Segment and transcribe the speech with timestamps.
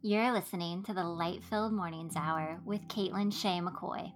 [0.00, 4.12] You're listening to the Light Filled Mornings Hour with Caitlin Shea McCoy.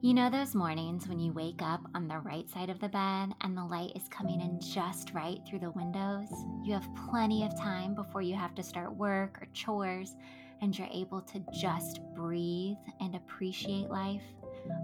[0.00, 3.34] You know those mornings when you wake up on the right side of the bed
[3.40, 6.28] and the light is coming in just right through the windows?
[6.62, 10.14] You have plenty of time before you have to start work or chores,
[10.62, 14.22] and you're able to just breathe and appreciate life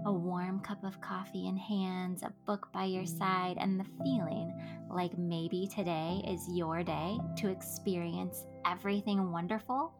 [0.05, 4.53] a warm cup of coffee in hands, a book by your side, and the feeling
[4.89, 9.93] like maybe today is your day to experience everything wonderful,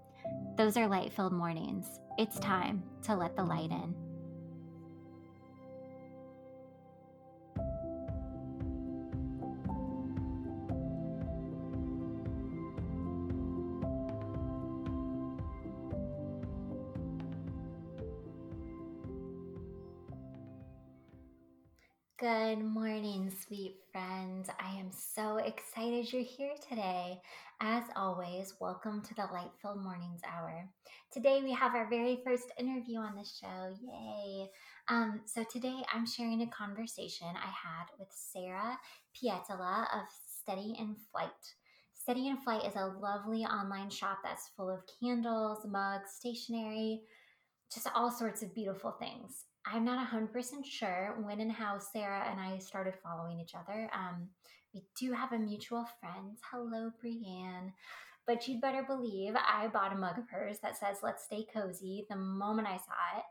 [0.58, 1.99] those are light filled mornings.
[2.18, 4.07] It's time to let the light in.
[22.27, 24.49] Good morning, sweet friends.
[24.59, 27.22] I am so excited you're here today.
[27.62, 30.68] As always, welcome to the Light Filled Mornings Hour.
[31.10, 33.74] Today we have our very first interview on the show.
[33.82, 34.49] Yay!
[34.90, 38.77] Um, so today I'm sharing a conversation I had with Sara
[39.15, 40.04] Pietila of
[40.41, 41.30] Steady and Flight.
[41.93, 47.04] Steady and Flight is a lovely online shop that's full of candles, mugs, stationery,
[47.74, 49.46] just all sorts of beautiful things.
[49.73, 50.29] I'm not 100%
[50.63, 53.90] sure when and how Sara and I started following each other.
[53.93, 54.29] Um,
[54.74, 56.37] we do have a mutual friend.
[56.51, 57.74] Hello, Brienne.
[58.26, 62.05] But you'd better believe I bought a mug of hers that says, Let's stay cozy
[62.09, 63.24] the moment I saw it.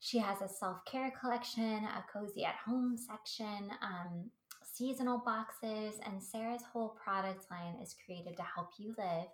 [0.00, 4.30] She has a self care collection, a cozy at home section, um,
[4.62, 9.26] seasonal boxes, and Sara's whole product line is created to help you live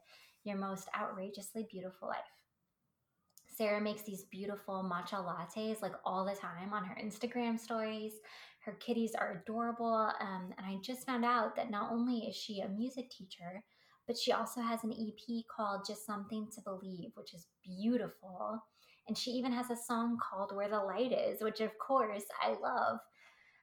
[0.45, 2.42] your most outrageously beautiful life.
[3.55, 8.15] Sara makes these beautiful matcha lattes like all the time on her Instagram stories.
[8.65, 10.11] Her kitties are adorable.
[10.21, 13.63] Um, and I just found out that not only is she a music teacher,
[14.07, 18.63] but she also has an EP called Just Something to Believe, which is beautiful.
[19.07, 22.51] And she even has a song called Where the Light Is, which of course I
[22.51, 22.99] love.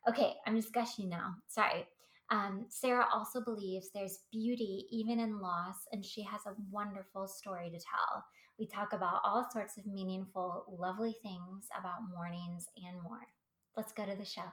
[0.07, 1.33] Okay, I'm just gushing now.
[1.47, 1.87] Sorry.
[2.31, 7.69] Um, Sara also believes there's beauty even in loss, and she has a wonderful story
[7.69, 8.23] to tell.
[8.59, 13.27] We talk about all sorts of meaningful, lovely things about mornings and more.
[13.75, 14.51] Let's go to the show.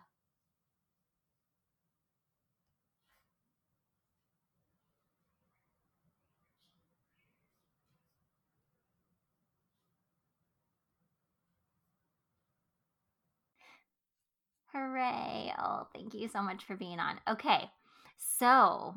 [14.72, 15.52] Hooray.
[15.58, 17.18] Oh, thank you so much for being on.
[17.28, 17.70] Okay,
[18.18, 18.94] so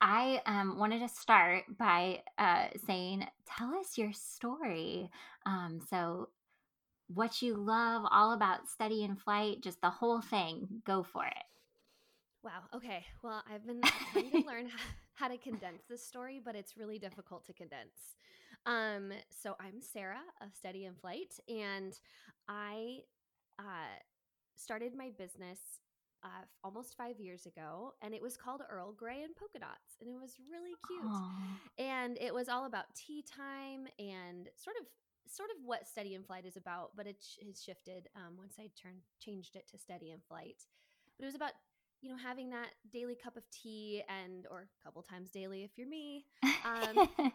[0.00, 5.10] I um, wanted to start by uh, saying, tell us your story.
[5.44, 6.28] Um, so,
[7.12, 10.82] what you love all about Steady and Flight, just the whole thing.
[10.86, 11.44] Go for it.
[12.42, 12.62] Wow.
[12.74, 13.04] Okay.
[13.22, 13.80] Well, I've been
[14.12, 14.70] trying to learn
[15.14, 18.16] how to condense this story, but it's really difficult to condense.
[18.64, 21.98] Um, so I'm Sara of Steady and Flight, and
[22.48, 23.00] I
[23.58, 23.98] uh,
[24.56, 25.58] started my business
[26.22, 30.10] uh, almost five years ago, and it was called Earl Grey and Polka Dots, and
[30.10, 31.04] it was really cute.
[31.04, 31.30] Aww.
[31.78, 34.86] And it was all about tea time and sort of
[35.26, 38.70] sort of what Steady and Flight is about, but it has shifted um, once I
[38.80, 40.66] turned changed it to Steady and Flight.
[41.16, 41.52] But it was about
[42.02, 45.70] you know having that daily cup of tea and or a couple times daily if
[45.76, 46.26] you're me,
[46.64, 47.08] um,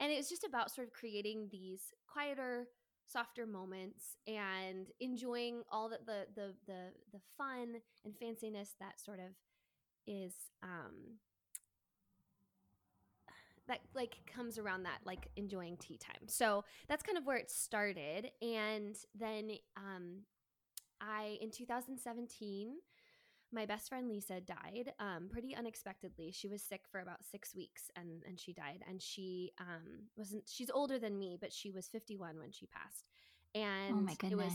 [0.00, 2.68] and it was just about sort of creating these quieter
[3.06, 6.80] softer moments and enjoying all the the the the,
[7.12, 9.32] the fun and fanciness that sort of
[10.06, 11.18] is um
[13.66, 16.28] that like comes around that like enjoying tea time.
[16.28, 18.30] So that's kind of where it started.
[18.42, 20.20] And then um
[21.00, 22.74] i in 2017
[23.54, 26.32] my best friend Lisa died um, pretty unexpectedly.
[26.32, 28.82] She was sick for about six weeks and, and she died.
[28.88, 33.04] And she um, wasn't, she's older than me, but she was 51 when she passed.
[33.56, 34.52] Oh and oh it was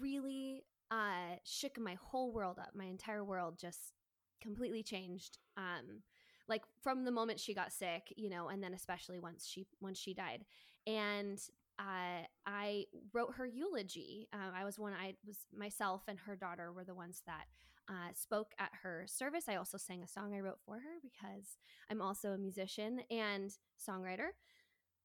[0.00, 2.70] really uh, shook my whole world up.
[2.74, 3.92] My entire world just
[4.40, 5.38] completely changed.
[5.56, 6.02] Um,
[6.48, 9.98] like from the moment she got sick, you know, and then especially once she once
[9.98, 10.44] she died.
[10.86, 11.40] And
[11.78, 14.28] uh, I wrote her eulogy.
[14.32, 14.92] Uh, I was one.
[14.92, 17.46] I was myself and her daughter were the ones that
[17.88, 19.44] uh, spoke at her service.
[19.48, 21.58] I also sang a song I wrote for her because
[21.90, 24.28] I'm also a musician and songwriter.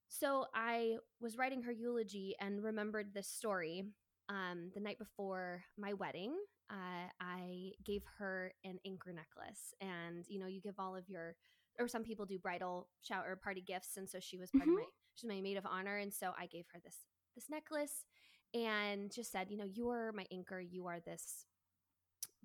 [0.08, 3.84] So I was writing her eulogy and remembered this story.
[4.28, 6.36] Um, the night before my wedding,
[6.70, 11.36] uh, I gave her an anchor necklace, and you know, you give all of your,
[11.80, 14.74] or some people do bridal shower party gifts, and so she was part mm-hmm.
[14.74, 14.84] of my,
[15.16, 16.98] she's my maid of honor, and so I gave her this
[17.34, 18.06] this necklace,
[18.54, 21.46] and just said, you know, you are my anchor, you are this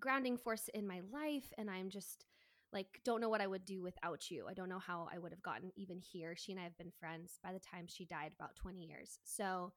[0.04, 2.26] grounding force in my life and i'm just
[2.74, 4.46] like don't know what I would do without you.
[4.50, 6.34] I don't know how I would have gotten even here.
[6.36, 9.18] She and I have been friends by the time she died about 20 years.
[9.24, 9.72] So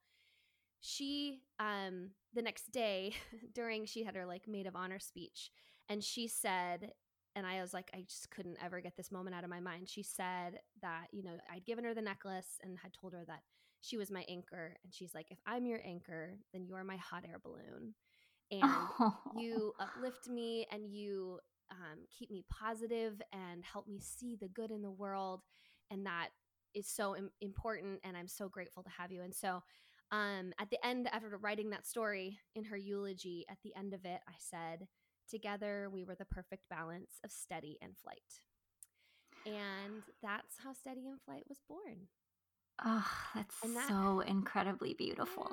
[0.80, 3.14] she um the next day
[3.54, 5.50] during she had her like maid of honor speech
[5.88, 6.92] and she said
[7.34, 9.88] and I was like I just couldn't ever get this moment out of my mind.
[9.88, 13.42] She said that, you know, I'd given her the necklace and had told her that
[13.80, 16.96] she was my anchor and she's like if I'm your anchor, then you are my
[16.96, 17.94] hot air balloon.
[18.50, 19.16] And oh.
[19.36, 21.38] you uplift me and you
[21.70, 25.42] um, keep me positive and help me see the good in the world
[25.90, 26.28] and that
[26.74, 29.22] is so Im- important and i'm so grateful to have you.
[29.22, 29.62] And so
[30.10, 34.06] um, at the end after writing that story in her eulogy at the end of
[34.06, 34.88] it i said
[35.28, 38.40] together we were the perfect balance of steady and flight.
[39.46, 42.08] And that's how steady and flight was born.
[42.84, 45.52] Oh that's that, so incredibly beautiful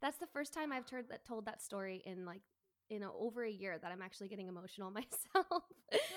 [0.00, 2.42] that's the first time i've heard that told that story in like
[2.90, 5.46] in a, over a year that I'm actually getting emotional myself.
[5.52, 5.60] oh,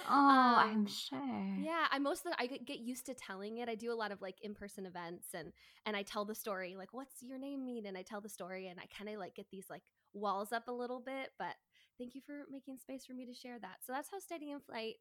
[0.09, 1.19] um, I'm sure.
[1.59, 3.69] Yeah, I mostly I get used to telling it.
[3.69, 5.51] I do a lot of like in-person events and
[5.85, 8.67] and I tell the story like what's your name mean and I tell the story
[8.67, 9.83] and I kind of like get these like
[10.13, 11.55] walls up a little bit, but
[11.97, 13.77] thank you for making space for me to share that.
[13.85, 14.95] So that's how Steady and Flight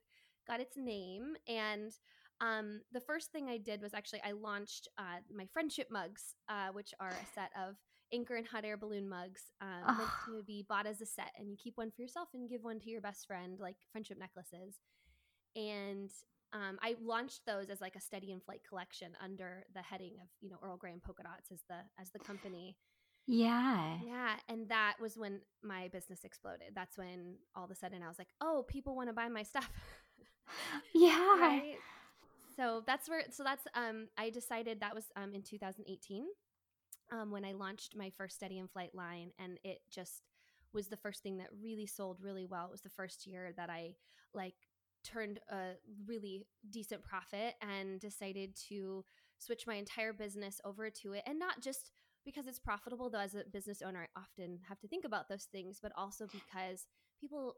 [0.46, 1.92] got its name and
[2.40, 6.68] um, the first thing I did was actually I launched uh, my friendship mugs, uh,
[6.72, 7.74] which are a set of
[8.12, 11.50] anchor and hot air balloon mugs um, meant to be bought as a set and
[11.50, 14.76] you keep one for yourself and give one to your best friend like friendship necklaces.
[15.56, 16.10] And
[16.54, 20.28] um, i launched those as like a steady and flight collection under the heading of
[20.40, 22.76] you know earl grey and polka dots as the as the company.
[23.26, 23.98] Yeah.
[24.04, 26.68] Yeah and that was when my business exploded.
[26.74, 29.42] That's when all of a sudden i was like oh people want to buy my
[29.42, 29.70] stuff.
[30.94, 31.38] Yeah.
[31.38, 31.76] Right?
[32.56, 36.24] So that's where so that's um i decided that was um in 2018
[37.10, 40.22] um, when I launched my first Steady and Flight line, and it just
[40.72, 42.66] was the first thing that really sold really well.
[42.66, 43.94] It was the first year that I
[44.34, 44.54] like
[45.04, 45.72] turned a
[46.06, 49.04] really decent profit and decided to
[49.38, 51.92] switch my entire business over to it, and not just
[52.24, 55.44] because it's profitable though as a business owner i often have to think about those
[55.50, 56.86] things but also because
[57.18, 57.54] people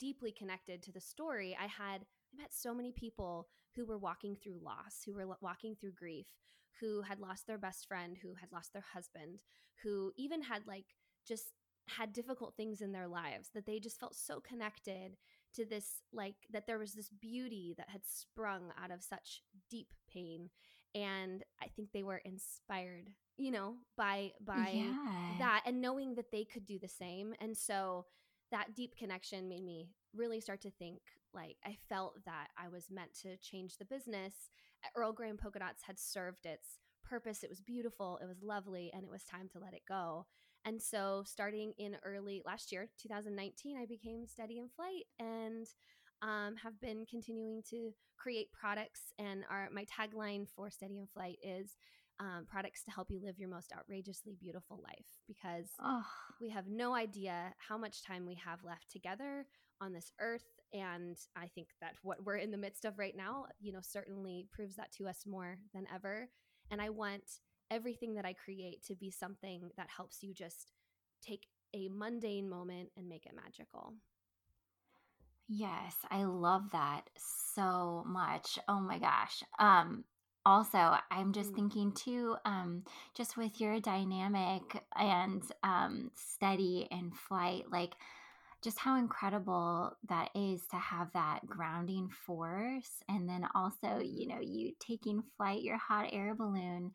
[0.00, 2.02] deeply connected to the story i had
[2.32, 6.26] i met so many people who were walking through loss who were walking through grief
[6.80, 9.38] who had lost their best friend, who had lost their husband,
[9.82, 10.86] who even had like
[11.26, 11.52] just
[11.88, 15.16] had difficult things in their lives that they just felt so connected
[15.54, 19.88] to this like that there was this beauty that had sprung out of such deep
[20.10, 20.48] pain
[20.94, 25.34] and i think they were inspired you know by by yeah.
[25.38, 28.06] that and knowing that they could do the same and so
[28.50, 31.00] that deep connection made me really start to think
[31.34, 34.50] like i felt that i was meant to change the business
[34.96, 37.42] Earl Grey and Polka Dots had served its purpose.
[37.42, 40.26] It was beautiful, it was lovely, and it was time to let it go.
[40.64, 45.66] And so, starting in early last year, 2019, I became Steady and Flight and
[46.22, 49.12] um, have been continuing to create products.
[49.18, 51.76] And our my tagline for Steady and Flight is
[52.18, 56.04] um, products to help you live your most outrageously beautiful life because oh.
[56.40, 59.46] we have no idea how much time we have left together
[59.80, 63.46] on this earth and i think that what we're in the midst of right now
[63.60, 66.28] you know certainly proves that to us more than ever.
[66.70, 67.22] And i want
[67.70, 70.72] everything that i create to be something that helps you just
[71.22, 73.94] take a mundane moment and make it magical.
[75.48, 78.58] Yes i love that so much.
[78.68, 79.42] Oh my gosh.
[79.58, 80.04] Um
[80.46, 81.54] also i'm just mm.
[81.54, 82.82] thinking too um
[83.16, 87.94] just with your dynamic and um steady and flight like
[88.64, 94.40] just how incredible that is to have that grounding force and then also you know
[94.40, 96.90] you taking flight your hot air balloon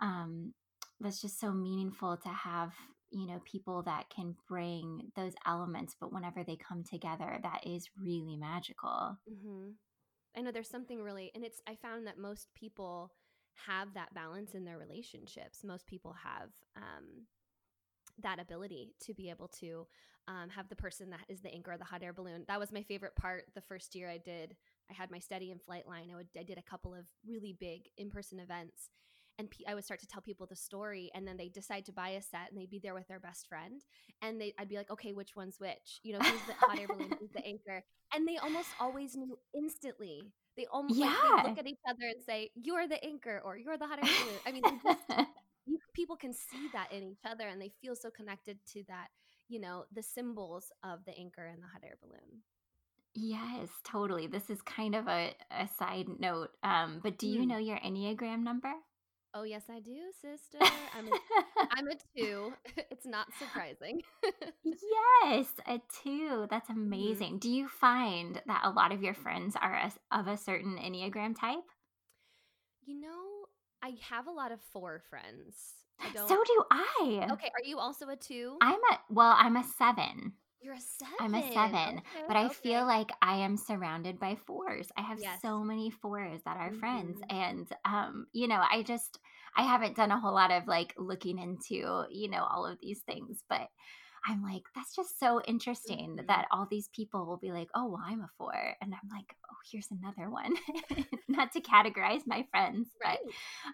[0.00, 0.54] um,
[0.98, 2.72] that's just so meaningful to have
[3.10, 7.90] you know people that can bring those elements but whenever they come together that is
[8.02, 9.70] really magical mm-hmm.
[10.36, 13.12] i know there's something really and it's i found that most people
[13.66, 17.26] have that balance in their relationships most people have um,
[18.22, 19.86] that ability to be able to
[20.28, 22.44] um, have the person that is the anchor of the hot air balloon.
[22.46, 23.44] That was my favorite part.
[23.54, 24.56] The first year I did,
[24.90, 26.08] I had my steady and flight line.
[26.12, 28.90] I would I did a couple of really big in person events,
[29.38, 32.10] and I would start to tell people the story, and then they decide to buy
[32.10, 33.82] a set, and they'd be there with their best friend,
[34.22, 36.00] and they I'd be like, okay, which one's which?
[36.02, 37.14] You know, who's the hot air balloon?
[37.18, 37.82] Who's the anchor?
[38.14, 40.32] And they almost always knew instantly.
[40.56, 41.14] They almost yeah.
[41.32, 44.10] like, look at each other and say, "You're the anchor," or "You're the hot air
[44.22, 45.00] balloon." I mean, just,
[46.00, 49.08] people can see that in each other, and they feel so connected to that
[49.50, 52.42] you know, the symbols of the anchor and the hot air balloon.
[53.14, 54.28] Yes, totally.
[54.28, 56.50] This is kind of a, a side note.
[56.62, 57.48] Um, but do you mm.
[57.48, 58.72] know your Enneagram number?
[59.34, 60.58] Oh yes, I do, sister.
[60.96, 61.10] I'm a,
[61.72, 62.52] I'm a two.
[62.90, 64.02] It's not surprising.
[64.64, 66.46] yes, a two.
[66.50, 66.76] That's Mhm.
[66.76, 67.38] amazing.
[67.38, 71.38] Do you find that a lot of your friends are a, of a certain Enneagram
[71.38, 71.64] type?
[72.84, 73.29] You know,
[73.82, 75.84] I have a lot of four friends.
[76.16, 77.32] So do I.
[77.32, 78.60] okay, are you also a two?
[78.60, 80.34] I'm a, well, I'm a seven.
[80.60, 81.14] You're a seven.
[81.20, 82.62] I'm a seven, Okay, but I okay.
[82.62, 84.88] feel like I am surrounded by fours.
[84.96, 85.42] I have Yes.
[85.42, 87.30] so many fours that are friends, Mhm.
[87.30, 89.20] and um, you know, I just
[89.56, 93.02] I haven't done a whole lot of like looking into you know all of these
[93.02, 93.68] things, but
[94.26, 96.26] I'm like that's just so interesting Mhm.
[96.26, 99.34] that all these people will be like, oh, well, I'm a four, and I'm like,
[99.50, 100.54] oh, here's another one.
[101.28, 103.18] Not to categorize my friends, right.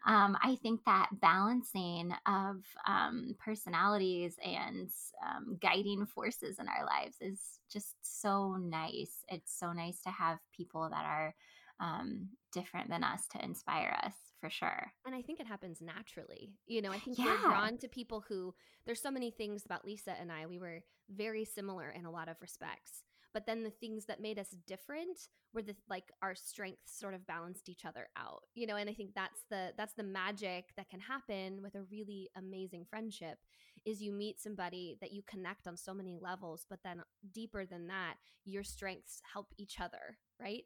[0.05, 4.89] but um, I think that balancing of um, personalities and
[5.25, 7.41] um, guiding forces in our lives is
[7.73, 9.25] just so nice.
[9.29, 11.35] It's so nice to have people that are
[11.81, 14.93] um, different than us to inspire us for sure.
[15.05, 16.53] And I think it happens naturally.
[16.67, 17.27] You know, I think Yeah.
[17.27, 20.47] we're drawn to people who there's so many things about Lisa and I.
[20.47, 23.05] We were very similar in a lot of respects.
[23.33, 27.27] But then the things that made us different were the like our strengths sort of
[27.27, 28.43] balanced each other out.
[28.55, 31.83] You know, and I think that's the that's the magic that can happen with a
[31.85, 33.39] really amazing friendship
[33.85, 37.03] is you meet somebody that you connect on so many levels, but then
[37.33, 38.15] deeper than that,
[38.45, 40.65] your strengths help each other, right?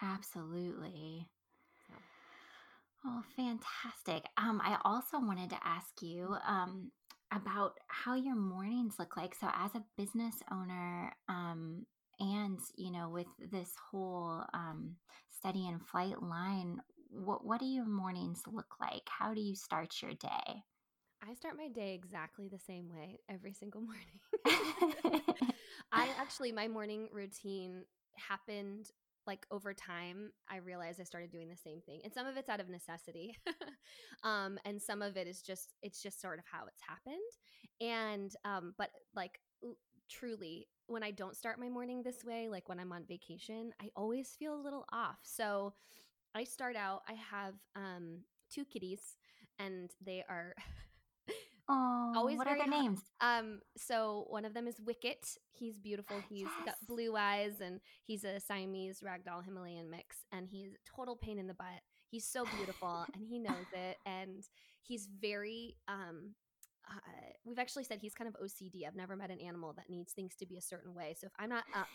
[0.00, 1.28] Absolutely.
[3.04, 4.24] Oh, fantastic.
[4.36, 6.90] Um, I also wanted to ask you um,
[7.32, 9.34] about how your mornings look like.
[9.34, 11.86] So, as a business owner, um,
[12.18, 14.96] and you know, with this whole um,
[15.30, 19.02] Steady and Flight line, what what do your mornings look like?
[19.08, 20.62] How do you start your day?
[21.22, 24.20] I start my day exactly the same way every single morning.
[25.92, 27.84] I actually, my morning routine
[28.16, 28.90] happened
[29.28, 30.32] like over time.
[30.50, 33.36] I realized I started doing the same thing, and some of it's out of necessity,
[34.24, 37.30] um, and some of it is just it's just sort of how it's happened.
[37.80, 39.38] And um, but like
[40.10, 43.90] truly, when I don't start my morning this way, like when I'm on vacation, I
[43.94, 45.18] always feel a little off.
[45.22, 45.74] So
[46.34, 47.02] I start out.
[47.08, 48.20] I have um,
[48.50, 49.16] two kitties,
[49.58, 50.54] and they are.
[51.68, 53.00] oh, Always what are their hot- names?
[53.20, 55.26] Um, so one of them is Wicket.
[55.52, 56.16] He's beautiful.
[56.28, 56.64] He's Yes.
[56.66, 61.38] got blue eyes and he's a Siamese ragdoll Himalayan mix and he's a total pain
[61.38, 61.80] in the butt.
[62.10, 64.42] He's so beautiful and he knows it and
[64.82, 66.34] he's very um
[66.90, 67.00] uh,
[67.44, 68.86] we've actually said he's kind of OCD.
[68.86, 71.14] I've never met an animal that needs things to be a certain way.
[71.20, 71.86] So if I'm not up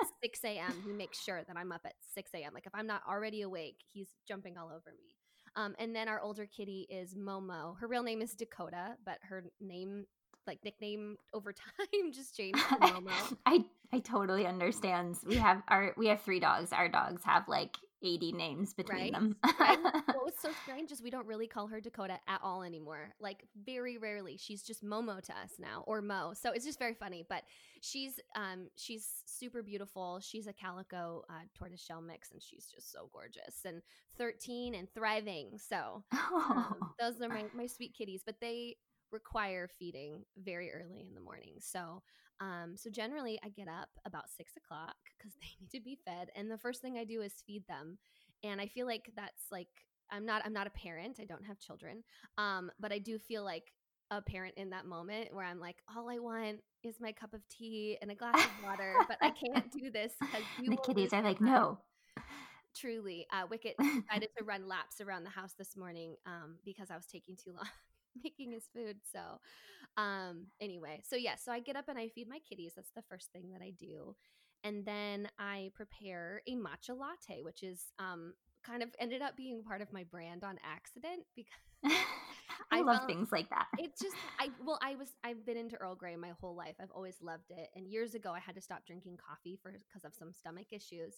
[0.00, 2.52] at 6 a.m., he makes sure that I'm up at 6 a.m.
[2.54, 5.17] Like if I'm not already awake, he's jumping all over me.
[5.58, 7.76] Um, and then our older kitty is Momo.
[7.80, 10.06] Her real name is Dakota, but her name,
[10.46, 11.52] like nickname over
[11.92, 13.36] time, just changed to Momo.
[13.44, 15.16] I I totally understand.
[15.26, 16.72] We have our we have three dogs.
[16.72, 19.12] Our dogs have like 80 names between Right?
[19.12, 19.36] them.
[19.58, 19.78] Right?
[19.82, 23.14] what was so strange is we don't really call her Dakota at all anymore.
[23.20, 24.36] Like very rarely.
[24.36, 26.32] She's just Momo to us now, or Mo.
[26.34, 27.24] So it's just very funny.
[27.28, 27.42] But
[27.80, 30.20] she's um she's super beautiful.
[30.20, 33.82] She's a calico uh, tortoiseshell mix, and she's just so gorgeous and
[34.16, 35.58] 13 and thriving.
[35.58, 38.76] So um, those are my my sweet kitties, but they
[39.10, 41.54] require feeding very early in the morning.
[41.60, 42.02] So
[42.40, 46.30] um, so generally, I get up about six o'clock because they need to be fed,
[46.34, 47.98] and the first thing I do is feed them.
[48.44, 49.68] And I feel like that's like
[50.10, 51.18] I'm not I'm not a parent.
[51.20, 52.04] I don't have children,
[52.36, 53.72] um, but I do feel like
[54.10, 57.46] a parent in that moment where I'm like, all I want is my cup of
[57.48, 61.22] tea and a glass of water, but I can't do this because the kitties are
[61.22, 61.78] like, no.
[62.74, 66.96] Truly, uh, Wicket decided to run laps around the house this morning um, because I
[66.96, 67.66] was taking too long
[68.22, 68.96] making his food.
[69.12, 69.20] So,
[69.98, 72.72] um, anyway, so yeah, so I get up and I feed my kitties.
[72.76, 74.14] That's the first thing that I do.
[74.62, 78.32] And then I prepare a matcha latte, which is um,
[78.64, 81.52] kind of ended up being part of my brand on accident because
[82.70, 83.66] I, I love things like that.
[83.78, 86.74] it's just I well I was I've been into Earl Grey my whole life.
[86.80, 87.68] I've always loved it.
[87.74, 91.16] And years ago I had to stop drinking coffee for because of some stomach issues.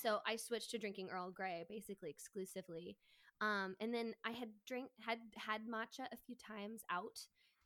[0.00, 2.96] So I switched to drinking Earl Grey basically exclusively.
[3.40, 7.18] Um, and then I had drink had had matcha a few times out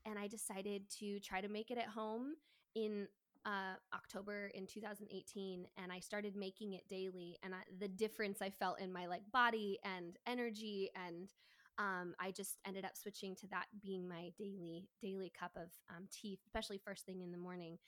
[0.06, 2.34] and I decided to try to make it at home
[2.74, 3.08] in
[3.44, 8.50] uh, October in 2018 and I started making it daily and I, the difference I
[8.50, 11.32] felt in my like body and energy and
[11.78, 16.08] um, I just ended up switching to that being my daily daily cup of um,
[16.10, 17.78] tea, especially first thing in the morning.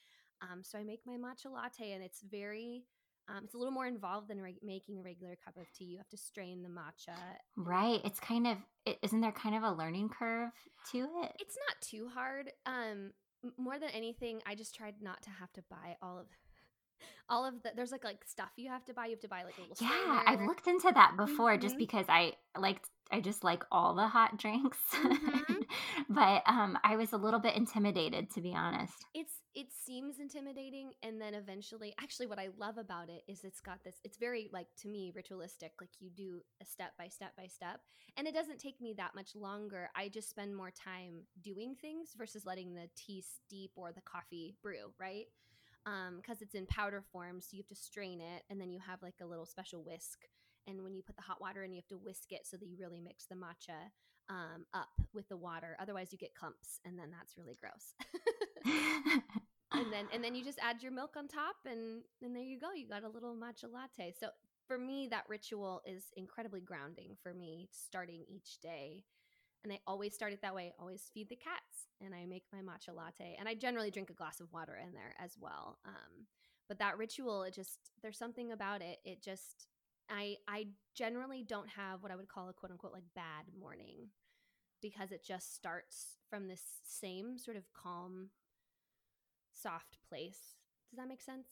[0.41, 2.85] Um, so I make my matcha latte, and it's very
[3.29, 5.85] um, it's a little more involved than reg- making a regular cup of tea.
[5.85, 7.15] You have to strain the matcha.
[7.55, 8.01] Right.
[8.03, 10.51] It's kind of is isn't there kind of a learning curve
[10.91, 11.31] to it?
[11.39, 12.51] It's not too hard.
[12.65, 13.11] Um,
[13.57, 16.25] more than anything, I just tried not to have to buy all of
[17.29, 17.71] all of the.
[17.75, 19.05] There's like like stuff you have to buy.
[19.05, 19.77] You have to buy like a little.
[19.79, 21.79] Yeah, I've looked into that before just Mhm.
[21.79, 22.81] because I like
[23.11, 24.77] I just like all the hot drinks.
[24.93, 25.53] Mm-hmm.
[26.09, 28.93] but um, I was a little bit intimidated, to be honest.
[29.13, 33.61] It's it seems intimidating, and then eventually, actually, what I love about it is it's
[33.61, 33.95] got this.
[34.03, 35.73] It's very like to me ritualistic.
[35.81, 37.81] Like you do a step by step by step,
[38.17, 39.89] and it doesn't take me that much longer.
[39.95, 44.55] I just spend more time doing things versus letting the tea steep or the coffee
[44.61, 45.25] brew, right?
[45.85, 47.41] because um, it's in powder form.
[47.41, 50.19] So you have to strain it, and then you have like a little special whisk.
[50.67, 52.67] And when you put the hot water in, you have to whisk it so that
[52.67, 53.89] you really mix the matcha
[54.29, 55.75] um, up with the water.
[55.79, 57.93] Otherwise, you get clumps, and then that's really gross.
[59.73, 62.59] and then and then you just add your milk on top, and and there you
[62.59, 62.71] go.
[62.75, 64.13] You got a little matcha latte.
[64.19, 64.27] So
[64.67, 69.03] for me, that ritual is incredibly grounding for me, starting each day
[69.63, 70.71] and I always start it that way.
[70.71, 74.09] I always feed the cats, and I make my matcha latte, and I generally drink
[74.09, 75.79] a glass of water in there as well.
[75.85, 76.27] Um,
[76.67, 78.99] but that ritual, it just there's something about it.
[79.03, 79.67] It just
[80.09, 84.09] I I generally don't have what I would call a quote unquote like bad morning
[84.81, 88.29] because it just starts from this same sort of calm,
[89.53, 90.55] soft place.
[90.89, 91.47] Does that make sense?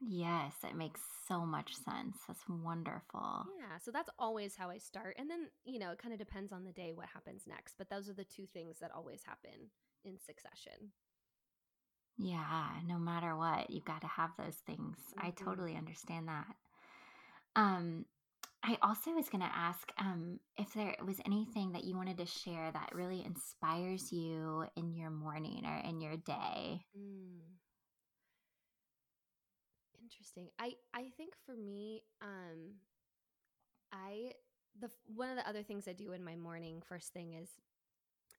[0.00, 2.16] Yes, it makes so much sense.
[2.26, 3.46] That's wonderful.
[3.56, 5.14] Yeah, so that's always how I start.
[5.16, 7.88] And then, you know, it kind of depends on the day what happens next, but
[7.88, 9.70] those are the two things that always happen
[10.04, 10.90] in succession.
[12.18, 14.96] Yeah, no matter what, you've got to have those things.
[15.16, 15.26] Mm-hmm.
[15.26, 16.46] I totally understand that.
[17.56, 18.06] Um
[18.64, 22.26] I also was going to ask um, if there was anything that you wanted to
[22.26, 26.80] share that really inspires you in your morning or in your day.
[26.96, 27.40] Mm
[30.02, 30.48] interesting.
[30.58, 32.74] I I think for me, um,
[33.92, 34.32] I
[34.80, 37.50] the one of the other things I do in my morning first thing is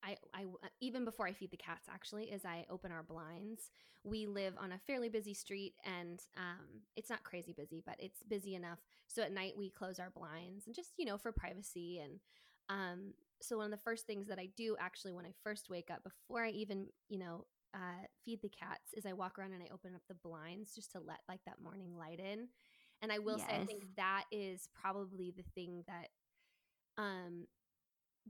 [0.04, 3.72] I, I uh, even before I feed the cats actually is I open our blinds.
[4.04, 8.22] We live on a fairly busy street and um, it's not crazy busy, but it's
[8.24, 8.80] busy enough.
[9.08, 12.20] So at night we close our blinds and just you know for privacy and
[12.70, 15.90] um, so one of the first things that I do actually when I first wake
[15.92, 19.64] up before I even you know uh, feed the cats is I walk around and
[19.64, 22.48] I open up the blinds just to let like that morning light in.
[23.02, 23.48] And I will yes.
[23.50, 26.10] say I think that is probably the thing that
[27.02, 27.48] um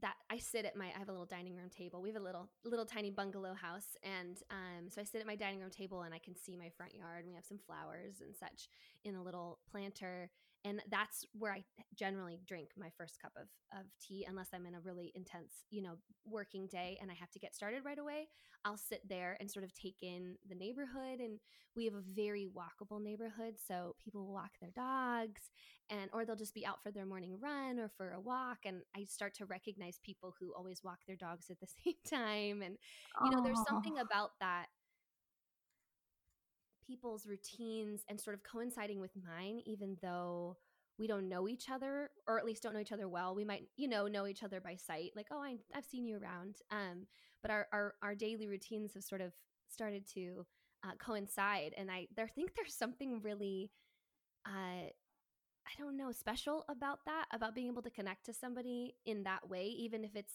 [0.01, 2.01] that I sit at my I have a little dining room table.
[2.01, 5.35] We have a little little tiny bungalow house and um so I sit at my
[5.35, 8.35] dining room table and I can see my front yard we have some flowers and
[8.35, 8.69] such
[9.03, 10.29] in a little planter
[10.65, 11.63] and that's where I
[11.95, 13.47] generally drink my first cup of,
[13.77, 15.95] of tea unless I'm in a really intense, you know,
[16.25, 18.27] working day and I have to get started right away.
[18.65, 21.39] I'll sit there and sort of take in the neighborhood and
[21.75, 25.41] we have a very walkable neighborhood, so people walk their dogs
[25.89, 28.81] and or they'll just be out for their morning run or for a walk and
[28.95, 32.77] I start to recognize people who always walk their dogs at the same time and
[33.19, 34.67] you know, there's something about that
[36.85, 40.57] people's routines and sort of coinciding with mine, even though
[40.99, 43.35] we don't know each other or at least don't know each other well.
[43.35, 46.17] We might, you know, know each other by sight, like, oh, I, have seen you
[46.17, 46.57] around.
[46.71, 47.07] Um,
[47.41, 49.33] but our, our, our daily routines have sort of
[49.69, 50.45] started to
[50.85, 51.73] uh, coincide.
[51.77, 53.71] And I there think there's something really,
[54.45, 59.23] uh, I don't know, special about that, about being able to connect to somebody in
[59.23, 60.33] that way, even if it's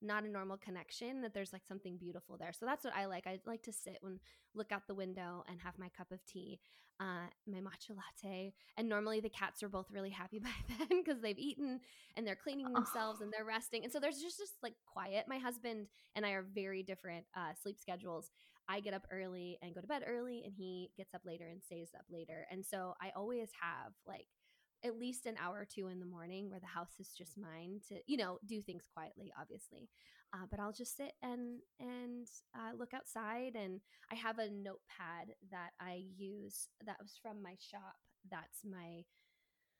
[0.00, 2.52] not a normal connection that there's like something beautiful there.
[2.52, 3.26] So that's what i like.
[3.26, 4.20] I like to sit and
[4.54, 6.60] look out the window and have my cup of tea
[7.00, 8.52] uh, my matcha latte.
[8.76, 11.80] And normally the cats are both really happy by then because they've eaten
[12.16, 13.24] and they're cleaning themselves oh.
[13.24, 13.84] and they're resting.
[13.84, 15.26] And so there's just just like quiet.
[15.28, 18.30] My husband and i are very different uh, sleep schedules.
[18.68, 21.62] I get up early and go to bed early and he gets up later and
[21.62, 22.46] stays up later.
[22.50, 24.26] And so i always have like
[24.84, 27.80] at least an hour or two in the morning where the house is just mine
[27.88, 29.88] to you know do things quietly obviously.
[30.34, 33.80] Uh, but i'll just sit and and uh, look outside and
[34.12, 37.96] i have a notepad that i use that was from my shop
[38.30, 39.02] that's my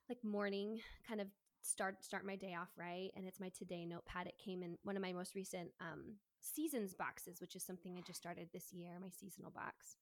[0.09, 1.27] like morning kind of
[1.63, 4.27] start start my day off right and it's my today notepad.
[4.27, 8.01] It came in one of my most recent um, seasons boxes which is something i
[8.01, 9.97] just started this year my seasonal box.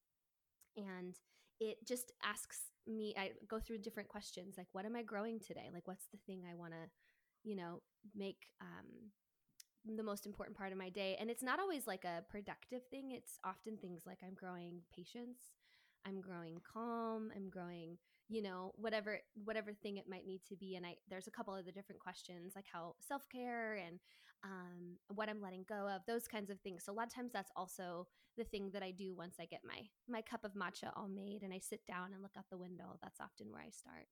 [0.77, 1.15] And
[1.61, 5.69] it just asks me i go through different questions like what am i growing today?
[5.73, 6.89] Like what's the thing i want to
[7.45, 7.83] you know
[8.15, 9.11] make um,
[9.97, 11.17] the most important part of my day?
[11.21, 13.13] And it's not always like a productive thing.
[13.13, 15.39] It's often things like i'm growing patience
[16.07, 20.77] i'm growing calm i'm growing you know whatever whatever thing it might need to be.
[20.77, 23.99] And i there's a couple of the different questions like how self-care and
[24.45, 26.85] um, what i'm letting go of those kinds of things.
[26.85, 29.61] So a lot of times that's also the thing that i do once i get
[29.67, 32.59] my my cup of matcha all made and i sit down and look out the
[32.59, 34.07] window that's often where i start.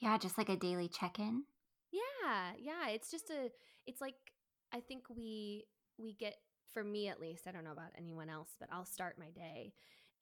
[0.00, 1.44] Yeah just like a daily check-in?
[1.92, 3.50] Yeah yeah it's just a
[3.86, 4.14] it's like
[4.72, 5.64] i think we
[5.98, 6.36] we get
[6.72, 9.72] for me at least i don't know about anyone else but i'll start my day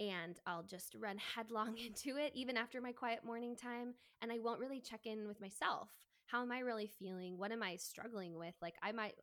[0.00, 4.38] and I'll just run headlong into it even after my quiet morning time and I
[4.38, 5.88] won't really check in with myself
[6.32, 7.36] how am I really feeling?
[7.36, 8.54] What am I struggling with?
[8.62, 9.14] Like I might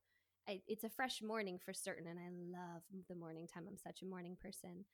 [0.48, 3.66] I, it's a fresh morning for certain and I love the morning time.
[3.68, 4.86] I'm such a morning person.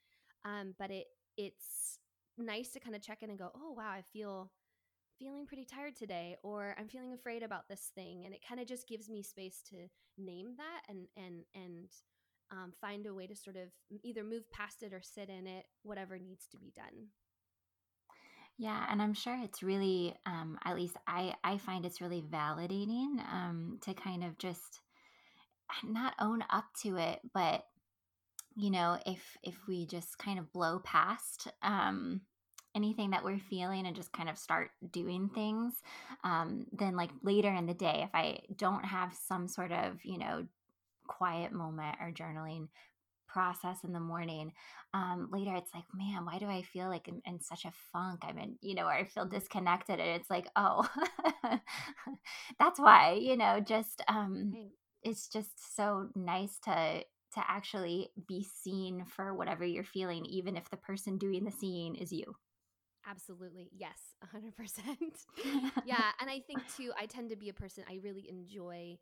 [0.44, 1.98] Um, but it it's
[2.38, 4.50] nice to kind of check in and go, "Oh, wow, I feel
[5.18, 8.66] feeling pretty tired today or I'm feeling afraid about this thing." And it kind of
[8.66, 9.76] just gives me space to
[10.16, 11.88] name that and and and
[12.50, 13.68] um, find a way to sort of
[14.02, 17.08] either move past it or sit in it, whatever needs to be done.
[18.58, 23.18] Yeah, and I'm sure it's really, um, at least I I find it's really validating
[23.30, 24.80] um, to kind of just
[25.84, 27.64] not own up to it, but
[28.56, 32.22] you know, if if we just kind of blow past um,
[32.74, 35.74] anything that we're feeling and just kind of start doing things,
[36.24, 40.18] um, then like later in the day, if I don't have some sort of you
[40.18, 40.46] know
[41.08, 42.68] quiet moment or journaling
[43.36, 44.50] process in the morning
[44.94, 48.20] um, later it's like man why do i feel like I'm in such a funk
[48.22, 50.88] i'm in you know or i feel disconnected and it's like oh
[52.58, 54.70] that's why you know just um, right.
[55.02, 57.02] it's just so nice to
[57.34, 61.94] to actually be seen for whatever you're feeling even if the person doing the seeing
[61.94, 62.34] is you
[63.08, 63.70] Absolutely.
[63.72, 64.00] Yes,
[64.34, 64.50] 100%.
[65.86, 66.10] yeah.
[66.20, 68.98] And I think too, I tend to be a person, I really enjoy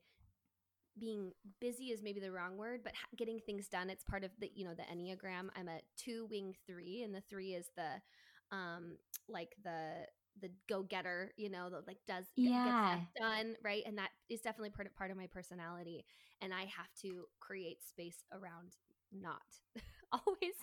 [0.98, 3.90] being busy is maybe the wrong word, but getting things done.
[3.90, 5.48] It's part of the, you know, the Enneagram.
[5.56, 8.96] I'm a two wing three, and the three is the, um,
[9.28, 10.06] like the,
[10.40, 14.70] the go getter, you know, that like does yeah done right, and that is definitely
[14.70, 16.04] part of part of my personality.
[16.42, 18.76] And I have to create space around
[19.12, 19.42] not
[20.12, 20.54] always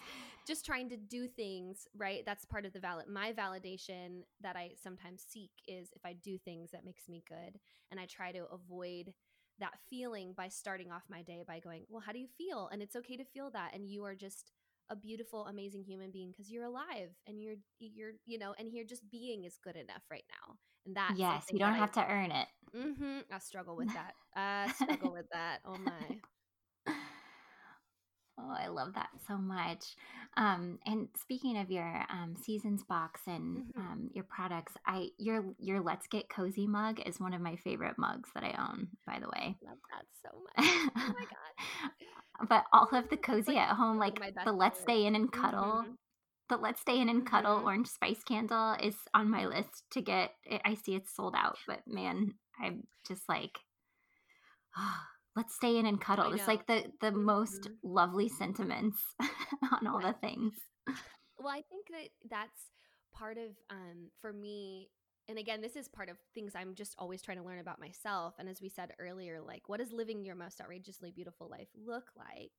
[0.48, 2.24] just trying to do things right.
[2.26, 3.08] That's part of the valid.
[3.08, 7.60] My validation that I sometimes seek is if I do things that makes me good,
[7.92, 9.14] and I try to avoid
[9.62, 12.70] that feeling by starting off my day by going, Well, how do you feel?
[12.72, 13.74] And it's okay to feel that.
[13.74, 14.52] And you are just
[14.90, 18.86] a beautiful, amazing human being because you're alive and you're, you're, you know, and you're
[18.86, 20.56] just being is good enough right now.
[20.86, 22.48] And that, yes, you don't have I, to earn it.
[22.76, 24.14] Mm-hmm, I struggle with that.
[24.36, 25.60] I struggle with that.
[25.66, 26.18] Oh my.
[28.42, 29.96] Oh, I love that so much.
[30.38, 33.80] Um, and speaking of your um, seasons box and mm-hmm.
[33.80, 37.98] um, your products, I your your Let's Get Cozy mug is one of my favorite
[37.98, 38.88] mugs that I own.
[39.06, 40.92] By the way, love that so much.
[40.96, 42.48] Oh my god!
[42.50, 45.84] but all of the cozy like, at home, like the Let's Stay In and Cuddle,
[45.84, 45.92] mm-hmm.
[46.50, 47.68] the Let's Stay In and Cuddle mm-hmm.
[47.68, 50.32] orange spice candle is on my list to get.
[50.64, 53.58] I see it's sold out, but man, I'm just like.
[54.78, 55.02] Oh,
[55.36, 56.34] let's stay in and cuddle.
[56.34, 57.74] It's like the the most mm-hmm.
[57.84, 59.00] lovely sentiments
[59.72, 60.54] on all the things.
[61.38, 62.72] Well, I think that that's
[63.14, 64.90] part of um for me
[65.28, 68.36] and again this is part of things i'm just always trying to learn about myself
[68.40, 72.12] and as we said earlier like what does living your most outrageously beautiful life look
[72.18, 72.52] like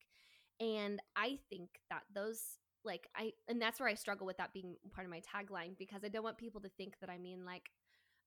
[0.60, 4.76] and i think that those like i and that's where i struggle with that being
[4.94, 7.70] part of my tagline because i don't want people to think that i mean like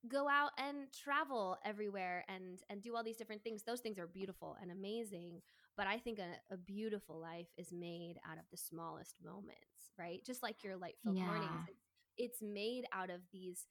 [0.10, 4.08] go out and travel everywhere and and do all these different things those things are
[4.08, 5.42] beautiful and amazing
[5.78, 10.24] but i think a, a beautiful life is made out of the smallest moments right
[10.26, 11.26] just like your light filled yeah.
[11.26, 11.82] mornings it's,
[12.18, 13.66] it's made out of these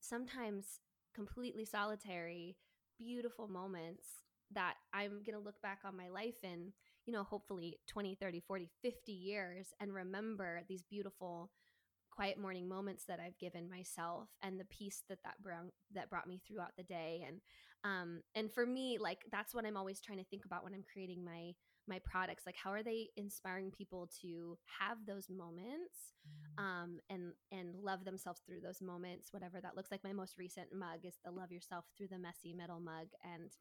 [0.00, 0.80] sometimes
[1.14, 2.56] completely solitary
[2.98, 4.06] beautiful moments
[4.52, 6.72] that i'm going to look back on my life in
[7.06, 11.50] you know hopefully 20 30 40 50 years and remember these beautiful
[12.18, 16.26] quiet morning moments that I've given myself and the peace that that brought that brought
[16.26, 17.24] me throughout the day.
[17.24, 17.40] And
[17.84, 20.82] um and for me like that's what I'm always trying to think about when I'm
[20.92, 21.52] creating my
[21.86, 22.42] my products.
[22.44, 25.94] Like how are they inspiring people to have those moments
[26.26, 26.64] mm.
[26.64, 30.02] um and and love themselves through those moments whatever that looks like?
[30.02, 33.52] My most recent mug is the love yourself through the messy middle mug and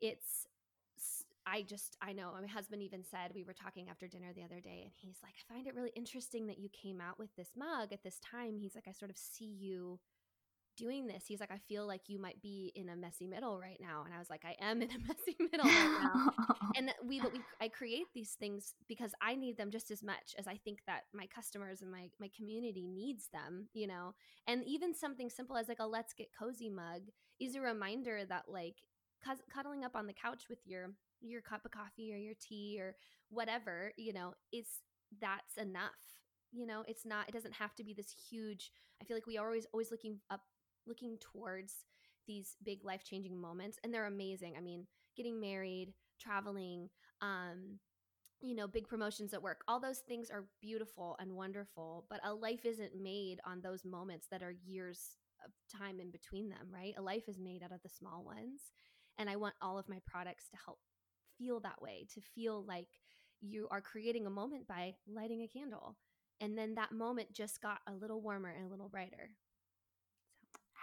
[0.00, 0.46] it's
[1.50, 4.60] I just, I know my husband even said, we were talking after dinner the other
[4.60, 7.50] day, and he's like, I find it really interesting that you came out with this
[7.56, 8.58] mug at this time.
[8.58, 9.98] He's like, I sort of see you
[10.76, 11.24] doing this.
[11.26, 14.02] He's like, I feel like you might be in a messy middle right now.
[14.04, 16.30] And I was like, I am in a messy middle right now.
[16.76, 20.46] and we, we, I create these things because I need them just as much as
[20.46, 24.14] I think that my customers and my, my community needs them, you know?
[24.46, 27.02] And even something simple as like a let's get cozy mug
[27.40, 28.76] is a reminder that like
[29.52, 32.94] cuddling up on the couch with your your cup of coffee or your tea or
[33.30, 34.82] whatever, you know, it's
[35.20, 35.90] that's enough.
[36.52, 38.70] You know, it's not it doesn't have to be this huge.
[39.00, 40.40] I feel like we are always always looking up
[40.86, 41.74] looking towards
[42.26, 44.54] these big life-changing moments and they're amazing.
[44.56, 46.88] I mean, getting married, traveling,
[47.20, 47.78] um
[48.40, 49.62] you know, big promotions at work.
[49.66, 54.28] All those things are beautiful and wonderful, but a life isn't made on those moments
[54.30, 56.94] that are years of time in between them, right?
[56.96, 58.72] A life is made out of the small ones.
[59.18, 60.78] And I want all of my products to help
[61.38, 62.88] feel that way, to feel like
[63.40, 65.96] you are creating a moment by lighting a candle.
[66.40, 69.30] And then that moment just got a little warmer and a little brighter.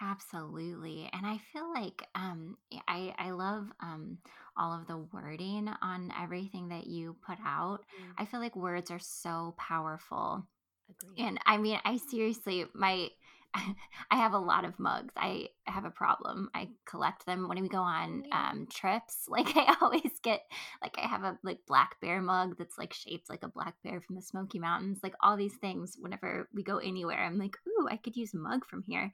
[0.01, 1.09] Absolutely.
[1.13, 4.17] And I feel like um I I love um
[4.57, 7.79] all of the wording on everything that you put out.
[7.99, 10.45] Mm, I feel like words are so powerful.
[10.89, 11.27] agreed.
[11.27, 13.09] And I mean, I seriously my
[14.11, 15.13] I have a lot of mugs.
[15.17, 16.49] I have a problem.
[16.53, 19.27] I collect them when we go on um trips.
[19.35, 20.41] Like I always get
[20.81, 23.99] like I have a like black bear mug that's like shaped like a black bear
[24.01, 24.99] from the Smoky Mountains.
[25.03, 28.37] Like all these things whenever we go anywhere, I'm like, "Ooh, I could use a
[28.37, 29.11] mug from here."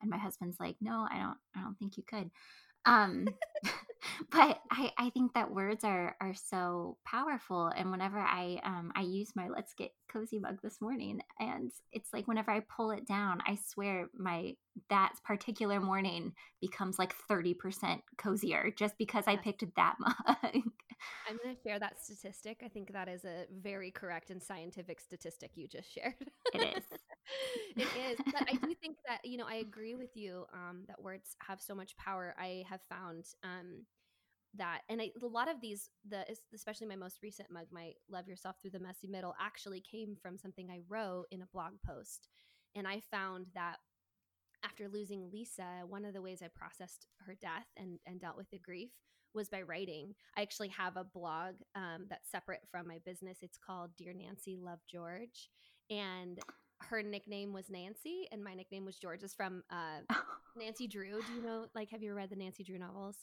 [0.00, 2.30] And my husband's like, "No, I don't I don't think you could."
[2.86, 3.26] Um
[4.30, 9.02] but I, I think that words are are so powerful and whenever i um i
[9.02, 13.06] use my let's get cozy mug this morning and it's like whenever i pull it
[13.06, 14.54] down i swear my
[14.90, 20.62] that particular morning becomes like 30% cozier just because i picked that mug
[21.28, 22.62] I'm going to share that statistic.
[22.64, 26.14] I think that is a very correct and scientific statistic you just shared.
[26.52, 26.84] It is.
[27.76, 28.18] it is.
[28.32, 31.60] But I do think that, you know, I agree with you um, that words have
[31.60, 32.34] so much power.
[32.38, 33.84] I have found um,
[34.56, 38.28] that, and I, a lot of these, the especially my most recent mug, my Love
[38.28, 42.28] Yourself Through the Messy Middle, actually came from something I wrote in a blog post.
[42.76, 43.76] And I found that
[44.64, 48.50] after losing Lisa, one of the ways I processed her death and, and dealt with
[48.50, 48.90] the grief
[49.34, 50.14] was by writing.
[50.36, 53.38] I actually have a blog um, that's separate from my business.
[53.42, 55.50] It's called Dear Nancy, Love George.
[55.90, 56.40] And
[56.82, 59.22] her nickname was Nancy, and my nickname was George.
[59.22, 60.00] Is from uh,
[60.56, 61.22] Nancy Drew.
[61.22, 61.66] Do you know?
[61.74, 63.16] Like, have you read the Nancy Drew novels?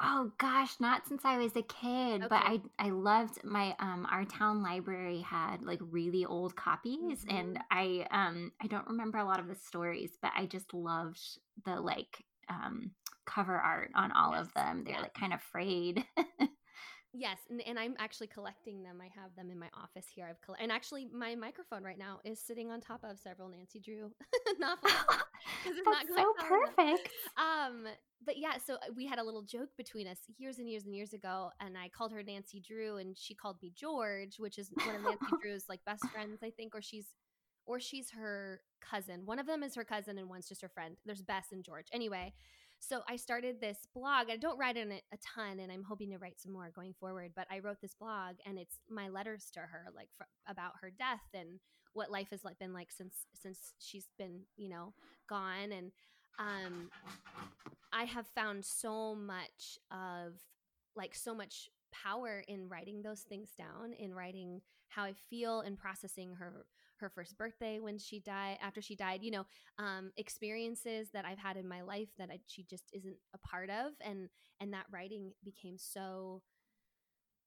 [0.00, 4.24] Oh gosh, not since I was a kid, but I I loved my um our
[4.24, 7.62] town library had like really old copies and Mhm.
[7.70, 11.20] I um I don't remember a lot of the stories, but I just loved
[11.64, 12.90] the like um
[13.26, 14.46] cover art on all Yes.
[14.46, 14.84] of them.
[14.84, 15.00] They're Yeah.
[15.02, 16.04] like kind of frayed.
[17.18, 19.00] Yes, and, and I'm actually collecting them.
[19.00, 20.26] I have them in my office here.
[20.28, 23.80] I've coll- and actually my microphone right now is sitting on top of several Nancy
[23.80, 24.10] Drew
[24.58, 24.92] novels
[25.64, 27.08] not That's going so perfect.
[27.38, 27.86] um
[28.26, 30.94] but yeah so uh, we had a little joke between us years and years and
[30.94, 34.70] years ago and i called her nancy drew and she called me george which is
[34.84, 37.08] one of nancy drew's like best friends i think or she's
[37.66, 40.96] or she's her cousin one of them is her cousin and one's just her friend
[41.04, 42.32] there's bess and george anyway
[42.78, 46.10] so i started this blog i don't write in it a ton and i'm hoping
[46.10, 49.50] to write some more going forward but i wrote this blog and it's my letters
[49.52, 50.08] to her like
[50.48, 51.58] about her death and
[51.94, 54.92] what life has been like since since she's been you know
[55.28, 55.90] gone and
[56.38, 56.90] um
[57.92, 60.34] I have found so much of
[60.94, 65.78] like so much power in writing those things down, in writing how I feel and
[65.78, 66.66] processing her
[67.00, 69.44] her first birthday when she died after she died you know
[69.78, 73.70] um experiences that i've had in my life that I, she just isn't a part
[73.70, 74.28] of and
[74.60, 76.42] and that writing became so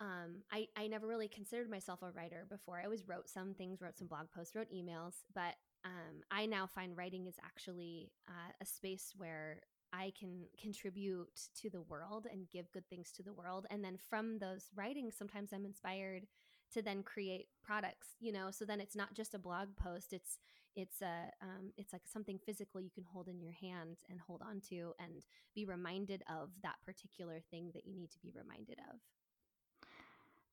[0.01, 3.81] um i i never really considered myself a writer before i always wrote some things
[3.81, 8.51] wrote some blog posts wrote emails but um i now find writing is actually uh,
[8.61, 9.59] a space where
[9.91, 11.27] I can contribute
[11.61, 13.65] to the world and give good things to the world.
[13.71, 16.27] And then from those writings, sometimes I'm inspired
[16.73, 20.13] to then create products, you know, so then it's not just a blog post.
[20.13, 20.37] It's,
[20.75, 24.41] it's a, um, it's like something physical you can hold in your hand and hold
[24.41, 28.77] on to and be reminded of that particular thing that you need to be reminded
[28.91, 28.99] of.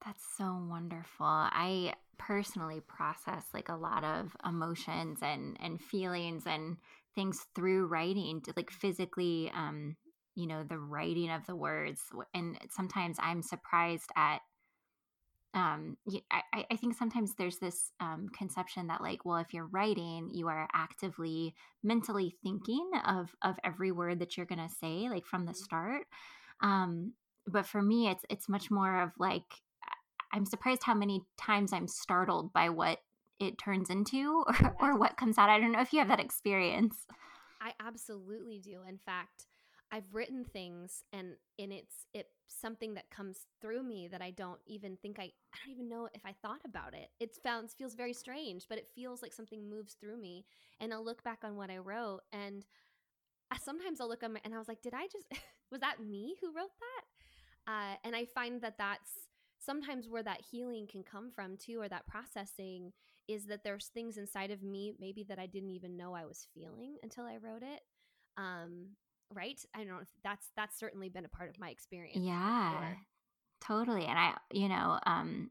[0.04, 1.26] That's so wonderful.
[1.26, 6.76] I personally process like a lot of emotions and and feelings and
[7.14, 9.96] things through writing, like physically um
[10.34, 12.02] you know, the writing of the words
[12.34, 14.42] and sometimes I'm surprised at
[15.56, 15.96] um
[16.30, 20.46] I, I think sometimes there's this um conception that like well if you're writing you
[20.48, 25.52] are actively mentally thinking of of every word that you're gonna say like from the
[25.52, 25.56] Mhm.
[25.56, 26.06] start
[26.60, 27.14] um
[27.46, 29.62] but for me it's it's much more of like
[30.32, 32.98] i'm surprised how many times i'm startled by what
[33.40, 36.20] it turns into or, or what comes out i don't know if you have that
[36.20, 37.06] experience
[37.58, 38.82] I absolutely do.
[38.86, 39.46] In fact,
[39.92, 44.60] I've written things and and it's it's something that comes through me that I don't
[44.66, 47.10] even think I I don't even know if I thought about it.
[47.20, 50.44] It sounds feels very strange, but it feels like something moves through me
[50.80, 52.64] and I'll look back on what I wrote and
[53.50, 55.26] I, sometimes I'll look on my and I was like, did I just
[55.70, 57.72] was that me who wrote that?
[57.72, 59.10] Uh, and I find that that's
[59.58, 62.92] sometimes where that healing can come from too, or that processing
[63.28, 66.46] is that there's things inside of me maybe that I didn't even know I was
[66.54, 67.80] feeling until I wrote it.
[68.36, 68.90] Um,
[69.34, 69.58] right?
[69.74, 72.18] I don't know if that's that's certainly been a part of my experience.
[72.20, 72.98] yeah sure.
[73.60, 75.50] totally and i you know um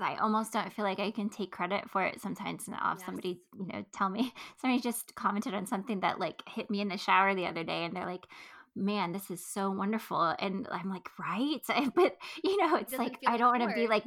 [0.00, 2.66] I almost don't feel like I can take credit for it sometimes.
[2.66, 3.06] And I'll have Yes.
[3.06, 6.88] somebody, you know, tell me somebody just commented on something that like hit me in
[6.88, 8.26] the shower the other day, and they're like,
[8.74, 11.60] "Man, this is so wonderful," and I'm like, "Right,"
[11.94, 14.04] but you know, it's doesn't like I don't want to be like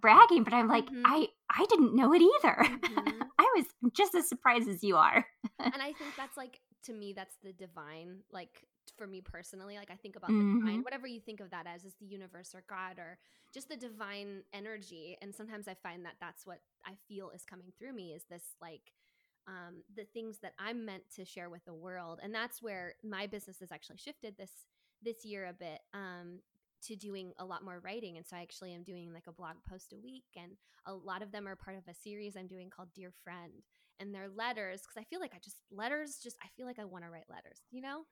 [0.00, 1.02] bragging, but I'm like, Mhm.
[1.04, 2.56] I I didn't know it either.
[2.88, 3.28] Mhm.
[3.38, 5.24] I was just as surprised as you are.
[5.60, 9.90] and I think that's like to me that's the divine like for me personally like
[9.90, 10.54] i think about mm-hmm.
[10.54, 13.18] the divine whatever you think of that as is the universe or god or
[13.52, 17.72] just the divine energy and sometimes i find that that's what i feel is coming
[17.78, 18.92] through me is this like
[19.46, 23.26] um, the things that i'm meant to share with the world and that's where my
[23.26, 24.50] business has actually shifted this
[25.02, 26.40] this year a bit um,
[26.82, 29.56] to doing a lot more writing and so i actually am doing like a blog
[29.68, 30.52] post a week and
[30.86, 33.52] a lot of them are part of a series i'm doing called dear friend
[34.00, 36.84] and they're letters because i feel like i just letters just i feel like i
[36.84, 38.02] want to write letters you know?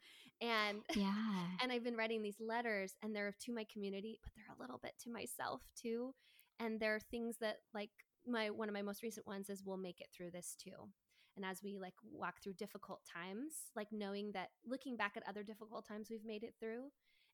[0.40, 1.14] And yeah.
[1.62, 4.78] and i've been writing these letters and they're to my community but they're a little
[4.82, 6.14] bit to myself too
[6.60, 7.90] and there are things that like
[8.26, 10.90] my one of my most recent ones is we'll make it through this too
[11.36, 15.42] and as we like walk through difficult times like knowing that looking back at other
[15.42, 16.84] difficult times we've made it through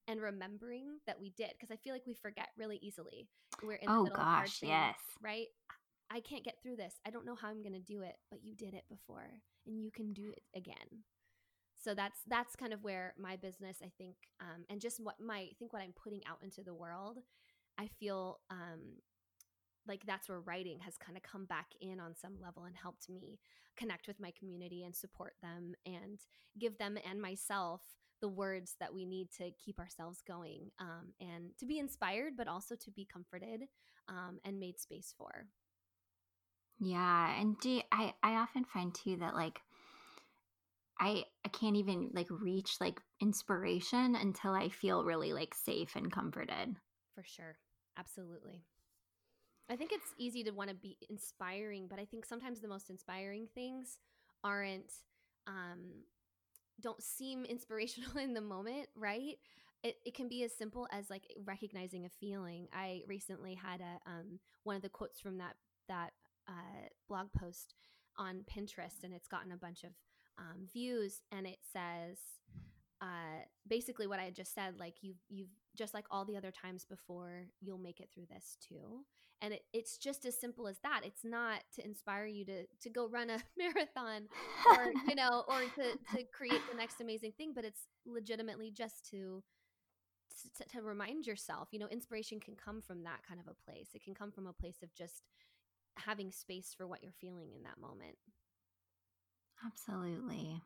[0.09, 3.29] and remembering that we did because I feel like we forget really easily.
[3.63, 5.47] We're in oh gosh, thing, yes, right.
[6.11, 6.95] I can't get through this.
[7.07, 9.31] I don't know how I'm going to do it, but you did it before,
[9.67, 11.05] and you can do it again.
[11.83, 15.39] So that's that's kind of where my business, I think, um, and just what my
[15.39, 17.19] I think what I'm putting out into the world,
[17.79, 18.99] I feel um,
[19.87, 23.09] like that's where writing has kind of come back in on some level and helped
[23.09, 23.39] me
[23.77, 26.21] connect with my community and support them and
[26.59, 27.81] give them and myself
[28.23, 32.49] the words that we need to keep ourselves going um, and to be inspired, but
[32.49, 33.65] also to be comforted
[34.09, 35.47] um, and made space for.
[36.79, 39.61] Yeah, and do you, I I often find too that like
[40.99, 46.11] I I can't even like reach like inspiration until I feel really like safe and
[46.11, 46.77] comforted.
[47.15, 47.59] For sure.
[47.99, 48.65] Absolutely.
[49.71, 52.91] I think it's easy to want to be inspiring, but I think sometimes the most
[52.91, 53.99] inspiring things
[54.45, 54.93] aren't
[55.47, 56.05] um
[56.83, 59.39] don't seem inspirational in the moment, right?
[59.83, 62.69] It, it can be as simple as like recognizing a feeling.
[62.73, 65.57] I recently had a um, one of the quotes from that
[65.89, 66.13] that
[66.49, 67.75] uh, blog post
[68.17, 69.91] on Pinterest, and it's gotten a bunch of
[70.39, 72.19] um, views, and it says
[73.01, 74.79] uh, basically what I just said.
[74.79, 78.57] Like you've you've just like all the other times before, you'll make it through this
[78.67, 79.05] too.
[79.41, 81.01] And it, it's just as simple as that.
[81.05, 84.29] It's not to inspire you to to go run a marathon
[84.71, 89.09] or you know or to to create the next amazing thing, but it's legitimately just
[89.11, 89.43] to
[90.57, 93.91] to, to, remind yourself, you know, inspiration can come from that kind of a place.
[93.95, 95.23] It can come from a place of just
[95.97, 98.17] having space for what you're feeling in that moment.
[99.65, 100.63] Absolutely.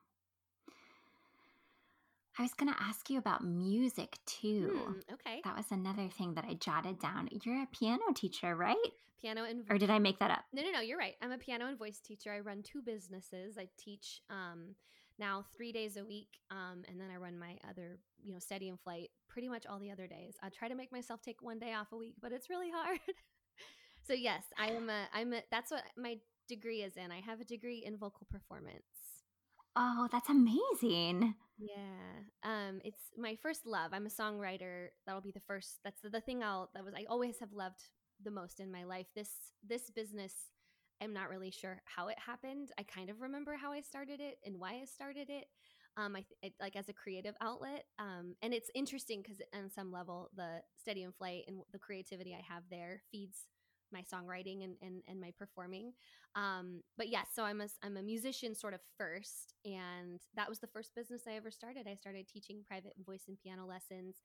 [2.38, 4.70] I was going to ask you about music too.
[4.85, 5.40] Hmm, okay.
[5.44, 7.29] That was another thing that I jotted down.
[7.44, 8.77] You're a piano teacher, right?
[9.20, 10.44] Piano and Or did I make that up?
[10.53, 11.14] No, no, no, you're right.
[11.22, 12.33] I'm a piano and voice teacher.
[12.33, 13.57] I run two businesses.
[13.59, 14.75] I teach um
[15.18, 18.68] now 3 days a week um and then I run my other, you know, steady
[18.68, 20.35] and flight pretty much all the other days.
[20.42, 23.01] I try to make myself take one day off a week, but it's really hard.
[24.07, 26.18] so yes, I am a I'm a that's what my
[26.49, 27.11] degree is in.
[27.11, 28.83] I have a degree in vocal performance.
[29.75, 31.35] Oh, that's amazing.
[31.59, 32.21] Yeah.
[32.42, 33.92] Um it's my first love.
[33.92, 34.88] I'm a songwriter.
[35.07, 37.81] That'll be the first that's the, the thing I'll that was I always have loved
[38.23, 39.07] the most in my life.
[39.14, 39.31] This
[39.66, 40.33] this business
[41.03, 42.71] I'm not really sure how it happened.
[42.79, 45.45] I kind of remember how I started it and why I started it.
[45.99, 47.85] Um, I th- like as a creative outlet.
[47.99, 52.35] Um, and it's interesting because on some level, the steady and flight and the creativity
[52.35, 53.40] I have there feeds
[53.92, 55.92] my songwriting and, and, and my performing.
[56.35, 59.55] Um, but yes, so I'm a, I'm a musician sort of first.
[59.64, 61.87] And that was the first business I ever started.
[61.88, 64.16] I started teaching private voice and piano lessons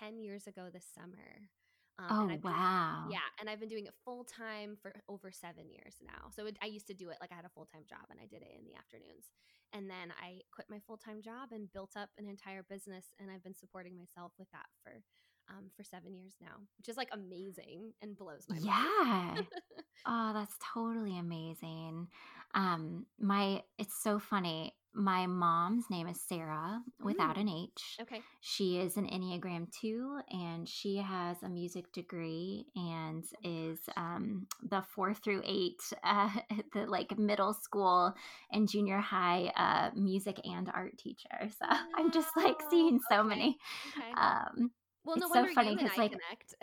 [0.00, 1.50] 10 years ago this summer.
[1.98, 3.06] Um, oh been, wow!
[3.08, 6.30] Yeah, and I've been doing it full time for over seven years now.
[6.34, 8.18] So it, I used to do it like I had a full time job, and
[8.18, 9.30] I did it in the afternoons.
[9.72, 13.30] And then I quit my full time job and built up an entire business, and
[13.30, 15.02] I've been supporting myself with that for
[15.48, 19.42] um, for seven years now, which is like amazing and blows my yeah.
[20.06, 22.08] oh, that's totally amazing.
[22.54, 24.74] Um, my it's so funny.
[24.96, 27.40] My mom's name is Sara without mm.
[27.40, 27.96] an H.
[28.02, 28.20] Okay.
[28.40, 34.46] She is an Enneagram 2 and she has a music degree and oh is um,
[34.62, 35.72] the 4 through 8
[36.04, 36.30] uh,
[36.74, 38.14] the like middle school
[38.52, 41.50] and junior high uh, music and art teacher.
[41.58, 43.28] So I'm just like seeing so okay.
[43.28, 43.58] many
[43.98, 44.12] okay.
[44.16, 44.70] um,
[45.04, 46.54] well, no it's wonder so funny because like connect.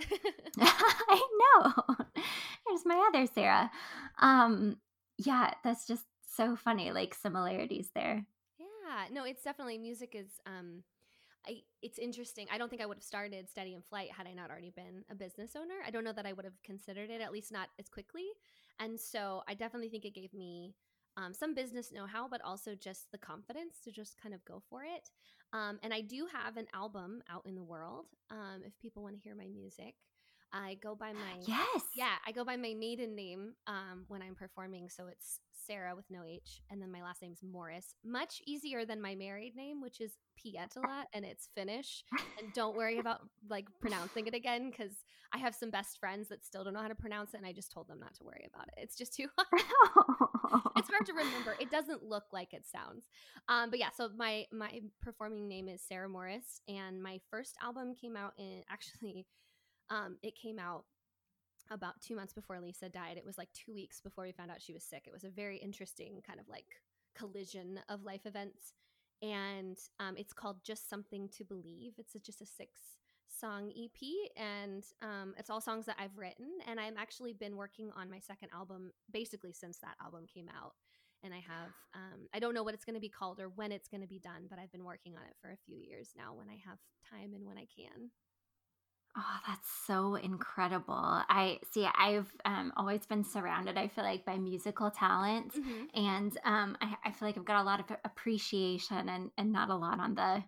[0.60, 1.96] I know.
[2.68, 3.72] There's my other Sara.
[4.20, 4.78] Um,
[5.18, 6.92] yeah, that's just so funny.
[6.92, 8.26] Like similarities there.
[8.58, 10.40] Yeah, no, it's definitely music is.
[10.46, 10.84] Um,
[11.48, 12.48] I it's interesting.
[12.52, 15.04] I don't think I would have started Steady and Flight had I not already been
[15.10, 15.76] a business owner.
[15.86, 18.26] I don't know that I would have considered it, at least not as quickly.
[18.80, 20.76] And so I definitely think it gave me
[21.18, 24.62] um, some business know how, but also just the confidence to just kind of go
[24.70, 25.10] for it.
[25.54, 28.06] Um, and I do have an album out in the world.
[28.30, 29.96] Um, if people want to hear my music,
[30.54, 34.36] I go by my yes, yeah, I go by my maiden name um, when I'm
[34.36, 34.90] performing.
[34.90, 35.40] So it's
[35.72, 37.96] Sara with no H, and then my last name's Morris.
[38.04, 42.04] Much easier than my married name, which is Pietila, and it's Finnish.
[42.38, 44.92] And don't worry about like pronouncing it again because
[45.34, 47.54] I have some best friends that still don't know how to pronounce it, and I
[47.54, 48.74] just told them not to worry about it.
[48.84, 50.62] It's just too hard.
[50.76, 51.56] it's hard to remember.
[51.62, 53.06] It doesn't look like it sounds.
[53.48, 57.96] Um, but yeah, so my my performing name is Sara Morris, and my first album
[57.96, 59.26] came out in actually,
[59.90, 60.84] um, it came out
[61.70, 63.18] about two months before Lisa died.
[63.18, 65.04] It was like two weeks before we found out she was sick.
[65.06, 66.82] It was a very interesting kind of like
[67.16, 68.74] collision of life events.
[69.22, 71.94] And um, it's called Just Something to Believe.
[71.98, 72.82] It's a, just a six
[73.40, 74.02] song EP,
[74.36, 76.48] and um, it's all songs that I've written.
[76.68, 80.74] And I've actually been working on my second album basically since that album came out.
[81.24, 83.72] And I have, um, I don't know what it's going to be called or when
[83.72, 86.14] it's going to be done, but I've been working on it for a few years
[86.18, 86.80] now when I have
[87.12, 88.10] time and when I can.
[89.18, 90.94] Oh, that's so incredible.
[90.96, 95.54] I see, I've um, always been surrounded, I feel like, by musical talent.
[95.54, 96.06] Mm-hmm.
[96.06, 99.70] And um, I, I, feel like I've got a lot of appreciation and, and not
[99.70, 100.44] a lot on the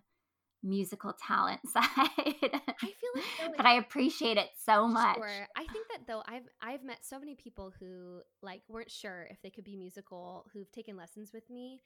[0.64, 1.82] musical talent side.
[1.84, 5.16] I feel like, but I appreciate it so much.
[5.16, 5.46] Sure.
[5.56, 9.40] I think that though I've I've met so many people who like weren't sure if
[9.42, 11.82] they could be musical who've taken lessons with me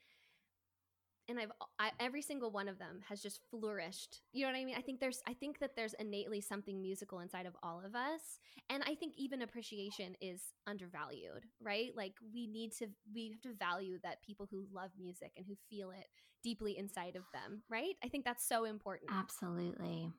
[1.29, 4.21] and I've I, every single one of them has just flourished.
[4.33, 4.75] You know what I mean?
[4.77, 8.39] I think there's I think that there's innately something musical inside of all of us,
[8.69, 11.91] and I think even appreciation is undervalued, right?
[11.95, 15.55] Like we need to we have to value that people who love music and who
[15.69, 16.07] feel it
[16.43, 17.95] deeply inside of them, right?
[18.03, 19.11] I think that's so important.
[19.13, 20.11] Absolutely.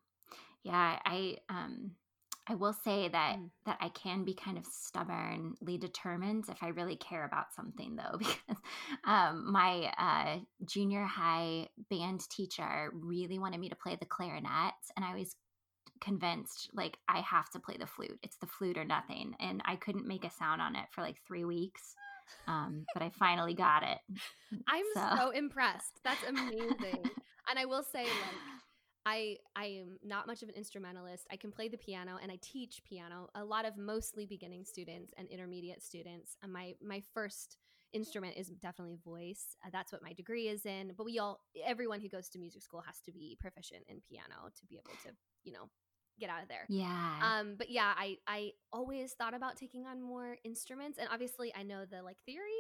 [0.62, 1.92] Yeah, I um
[2.50, 3.48] I will say that mm.
[3.64, 8.18] that I can be kind of stubbornly determined if I really care about something, though,
[8.18, 8.56] because
[9.04, 15.04] um, my uh, junior high band teacher really wanted me to play the clarinet, and
[15.04, 15.36] I was
[16.00, 18.18] convinced like I have to play the flute.
[18.24, 21.18] It's the flute or nothing, and I couldn't make a sound on it for like
[21.28, 21.94] three weeks.
[22.48, 23.98] Um, but I finally got it.
[24.68, 25.08] I'm so.
[25.16, 26.00] so impressed.
[26.04, 27.02] That's amazing.
[27.48, 28.59] and I will say, like
[29.10, 31.26] I I am not much of an instrumentalist.
[31.32, 33.28] I can play the piano and I teach piano.
[33.34, 36.36] A lot of mostly beginning students and intermediate students.
[36.42, 37.56] And my my first
[37.92, 39.56] instrument is definitely voice.
[39.66, 40.92] Uh, that's what my degree is in.
[40.96, 44.50] But we all everyone who goes to music school has to be proficient in piano
[44.54, 45.10] to be able to,
[45.42, 45.68] you know,
[46.20, 46.66] get out of there.
[46.68, 47.18] Yeah.
[47.22, 51.64] Um but yeah, I I always thought about taking on more instruments and obviously I
[51.64, 52.59] know the like theory,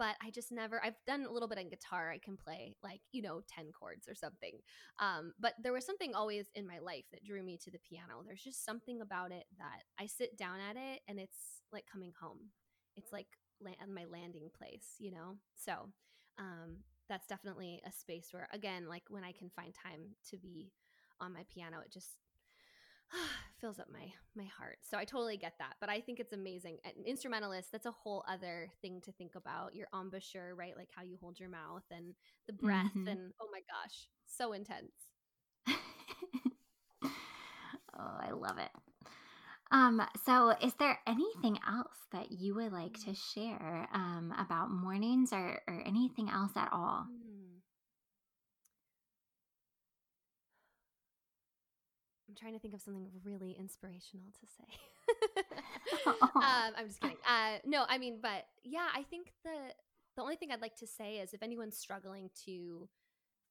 [0.00, 2.10] but I just never I've done a little bit on guitar.
[2.10, 4.58] I can play like, you know, 10 chords or something.
[4.98, 8.24] Um, but there was something always in my life that drew me to the piano.
[8.26, 12.12] There's just something about it that I sit down at it and it's like coming
[12.18, 12.38] home.
[12.96, 13.26] It's like
[13.62, 15.36] my landing place, you know?
[15.54, 15.90] So,
[16.38, 16.78] um,
[17.10, 20.72] that's definitely a space where again, like when I can find time to be
[21.20, 22.16] on my piano, it just
[23.60, 24.78] fills up my my heart.
[24.88, 25.74] So I totally get that.
[25.80, 26.78] But I think it's amazing.
[26.84, 29.74] An instrumentalist, that's a whole other thing to think about.
[29.74, 30.76] Your embouchure, right?
[30.76, 32.14] Like how you hold your mouth and
[32.46, 33.08] the breath mm-hmm.
[33.08, 34.92] and oh my gosh, so intense.
[37.04, 37.08] oh,
[37.98, 38.70] I love it.
[39.72, 45.32] Um, so is there anything else that you would like to share um, about mornings
[45.32, 47.06] or, or anything else at all?
[47.08, 47.29] Mm.
[52.30, 55.44] I'm trying to think of something really inspirational to say.
[56.06, 57.16] um, I'm just kidding.
[57.28, 59.74] Uh, no, I mean, but yeah, I think the
[60.16, 62.88] the only thing I'd like to say is if anyone's struggling to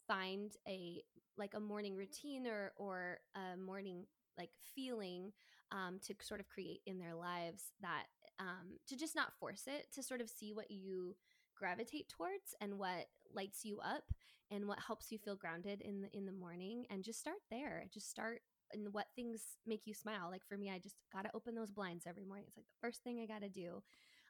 [0.08, 1.02] find a
[1.38, 4.06] like a morning routine or or a morning
[4.38, 5.34] like feeling
[5.72, 8.06] um, to sort of create in their lives that
[8.40, 11.16] um, to just not force it to sort of see what you
[11.58, 14.04] gravitate towards and what lights you up
[14.50, 17.84] and what helps you feel grounded in the in the morning and just start there
[17.94, 18.42] just start
[18.74, 20.30] and what things make you smile.
[20.32, 22.46] Like for me, I just got to open those blinds every morning.
[22.48, 23.82] It's like the first thing I got to do.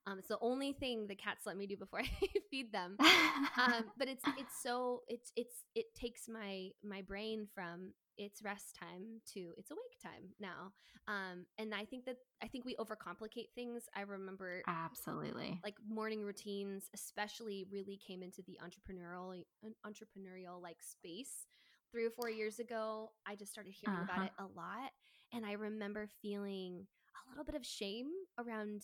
[0.07, 2.97] Um, it's the only thing the cats let me do before I feed them.
[2.99, 8.75] Um, but it's it's so it's it's it takes my my brain from its rest
[8.77, 10.73] time to its awake time now.
[11.07, 13.83] Um, and I think that I think we overcomplicate things.
[13.95, 19.43] I remember absolutely like morning routines, especially really came into the entrepreneurial
[19.85, 21.45] entrepreneurial like space
[21.91, 24.13] three or four years ago, I just started hearing uh-huh.
[24.13, 24.91] about it a lot.
[25.33, 28.07] And I remember feeling a little bit of shame
[28.39, 28.83] around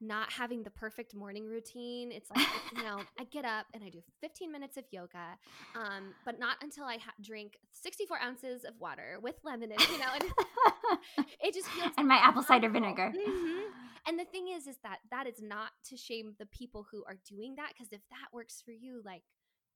[0.00, 2.12] not having the perfect morning routine.
[2.12, 5.36] It's like, you know, I get up and I do 15 minutes of yoga,
[5.74, 9.98] um, but not until I ha- drink 64 ounces of water with lemon in you
[9.98, 10.24] know, and
[11.42, 13.12] it just feels and my apple cider vinegar.
[13.14, 13.58] Mm-hmm.
[14.06, 17.18] And the thing is, is that that is not to shame the people who are
[17.28, 19.20] doing that because if that works for you, like,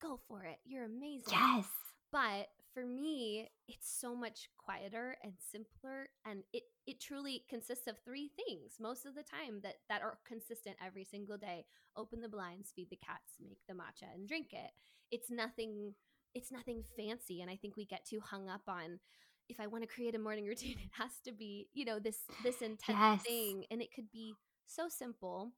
[0.00, 0.56] go for it.
[0.64, 1.24] You're amazing.
[1.30, 1.66] Yes
[2.12, 7.96] But for me, it's so much quieter and simpler and it it truly consists of
[8.04, 11.64] three things most of the time that that are consistent every single day.
[11.96, 14.70] Open the blinds, feed the cats, make the matcha and drink it.
[15.10, 15.94] It's nothing
[16.34, 19.00] it's nothing fancy and I think we get too hung up on
[19.48, 22.20] if I want to create a morning routine, it has to be, you know, this
[22.44, 23.22] this intense yes.
[23.22, 24.34] thing and it could be
[24.66, 25.52] so simple.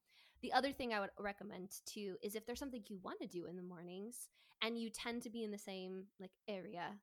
[0.45, 3.47] The other thing I would recommend too is if there's something you want to do
[3.47, 4.29] in the mornings
[4.61, 6.99] and you tend to be in the same like area.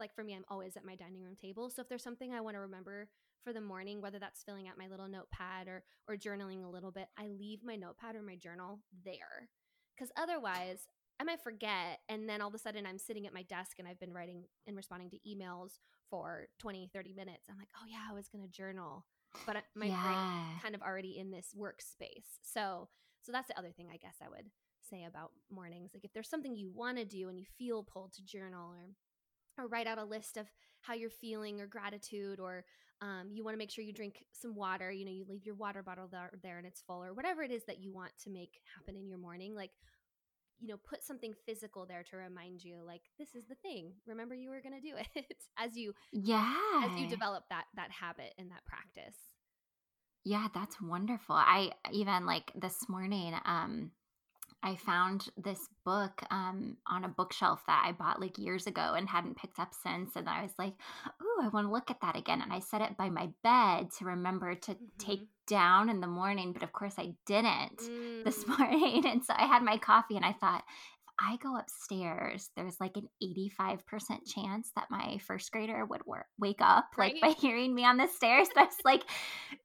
[0.00, 1.68] Like for me, I'm always at my dining room table.
[1.68, 3.10] So if there's something I want to remember
[3.44, 6.90] for the morning, whether that's filling out my little notepad or or journaling a little
[6.90, 9.50] bit, I leave my notepad or my journal there.
[9.98, 10.88] Cuz otherwise,
[11.20, 13.86] I might forget and then all of a sudden I'm sitting at my desk and
[13.86, 17.50] I've been writing and responding to emails for 20, 30 minutes.
[17.50, 19.04] I'm like, "Oh yeah, I was going to journal."
[19.46, 20.02] But my yeah.
[20.02, 22.38] brain kind of already in this workspace.
[22.42, 22.88] So
[23.22, 24.46] so that's the other thing I guess I would
[24.88, 25.90] say about mornings.
[25.94, 28.88] Like if there's something you want to do and you feel pulled to journal or
[29.58, 30.46] or write out a list of
[30.82, 32.64] how you're feeling or gratitude or
[33.02, 35.54] um, you want to make sure you drink some water you know you leave your
[35.54, 38.30] water bottle there, there and it's full or whatever it is that you want to
[38.30, 39.70] make happen in your morning like
[40.60, 43.92] you know put something physical there to remind you like this is the thing.
[44.06, 46.54] Remember you were going to do it as you yeah
[46.84, 49.16] as you develop that that habit and that practice.
[50.24, 51.36] Yeah that's wonderful.
[51.36, 53.90] I even like this morning um
[54.62, 59.08] I found this book um, on a bookshelf that I bought like years ago and
[59.08, 60.16] hadn't picked up since.
[60.16, 60.74] And I was like,
[61.22, 63.90] "Ooh, I want to look at that again." And I set it by my bed
[63.98, 64.84] to remember to mm-hmm.
[64.98, 66.52] take down in the morning.
[66.52, 68.24] But of course, I didn't mm.
[68.24, 69.06] this morning.
[69.06, 70.64] And so I had my coffee, and I thought,
[71.20, 73.80] I go upstairs, there's like an 85%
[74.26, 77.14] chance that my first grader would work, wake up right.
[77.14, 78.48] like by hearing me on the stairs.
[78.54, 79.04] That's like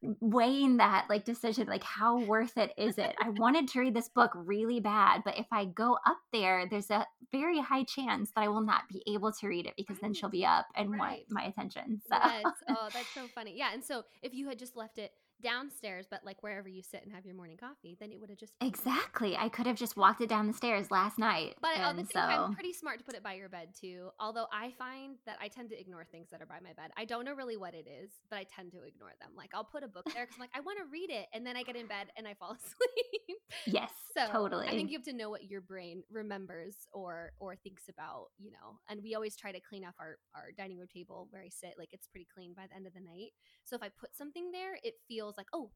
[0.01, 3.15] weighing that like decision, like how worth it is it?
[3.21, 6.89] I wanted to read this book really bad, but if I go up there, there's
[6.89, 10.03] a very high chance that I will not be able to read it because right.
[10.03, 10.99] then she'll be up and right.
[10.99, 12.01] want my attention.
[12.09, 12.17] So.
[12.23, 12.43] Yes.
[12.69, 13.53] Oh, that's so funny.
[13.57, 13.73] Yeah.
[13.73, 15.11] And so if you had just left it
[15.41, 18.39] downstairs, but like wherever you sit and have your morning coffee, then it would have
[18.39, 19.35] just exactly.
[19.37, 21.55] I could have just walked it down the stairs last night.
[21.61, 22.19] But at the same so...
[22.19, 24.09] time, pretty smart to put it by your bed too.
[24.19, 26.91] Although I find that I tend to ignore things that are by my bed.
[26.97, 29.31] I don't know really what it is, but I tend to ignore them.
[29.35, 31.45] Like I'll put a book there because I'm like I want to read it, and
[31.45, 33.37] then I get in bed and I fall asleep.
[33.65, 34.67] Yes, so totally.
[34.67, 38.51] I think you have to know what your brain remembers or or thinks about, you
[38.51, 38.79] know.
[38.89, 41.75] And we always try to clean up our our dining room table where I sit,
[41.77, 43.31] like it's pretty clean by the end of the night.
[43.63, 45.71] So if I put something there, it feels like oh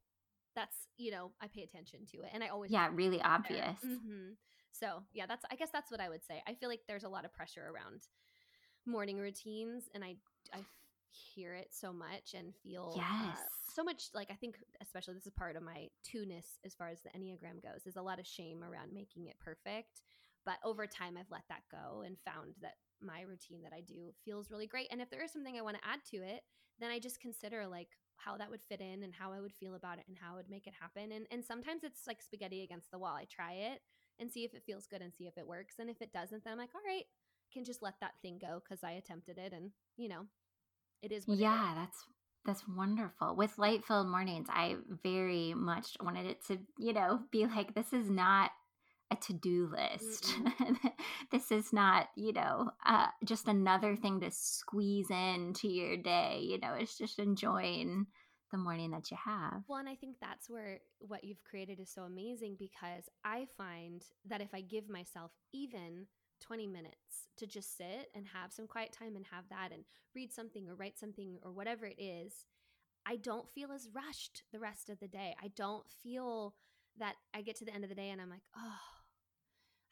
[0.54, 3.78] that's you know i pay attention to it and i always yeah really obvious.
[3.84, 4.32] Mm-hmm.
[4.72, 6.42] so yeah that's i guess that's what i would say.
[6.48, 8.02] I feel like there's a lot of pressure around
[8.86, 10.14] morning routines and i
[10.54, 10.60] i
[11.34, 13.36] hear it so much and feel uh, yes.
[13.36, 16.88] uh, so much like i think especially this is part of my two-ness as far
[16.88, 20.02] as the enneagram goes there's a lot of shame around making it perfect
[20.44, 24.12] but over time i've let that go and found that my routine that i do
[24.24, 26.42] feels really great and if there is something i want to add to it
[26.78, 29.74] then i just consider like how that would fit in and how I would feel
[29.74, 31.12] about it and how I would make it happen.
[31.12, 33.14] And and sometimes it's like spaghetti against the wall.
[33.14, 33.80] I try it
[34.18, 35.74] and see if it feels good and see if it works.
[35.78, 38.38] And if it doesn't, then I'm like, all right, I can just let that thing
[38.40, 40.26] go because I attempted it and you know,
[41.02, 42.04] it is Yeah, that's
[42.44, 43.34] that's wonderful.
[43.34, 47.92] With light filled mornings, I very much wanted it to, you know, be like this
[47.92, 48.52] is not
[49.10, 50.34] a to-do list.
[51.30, 56.40] this is not, you know, uh, just another thing to squeeze into your day.
[56.42, 58.06] You know, it's just enjoying
[58.50, 59.62] the morning that you have.
[59.68, 64.02] Well, and I think that's where what you've created is so amazing because I find
[64.28, 66.06] that if I give myself even
[66.40, 69.84] 20 minutes to just sit and have some quiet time and have that and
[70.14, 72.46] read something or write something or whatever it is,
[73.06, 75.34] I don't feel as rushed the rest of the day.
[75.42, 76.54] I don't feel
[76.98, 78.95] that I get to the end of the day and I'm like, oh,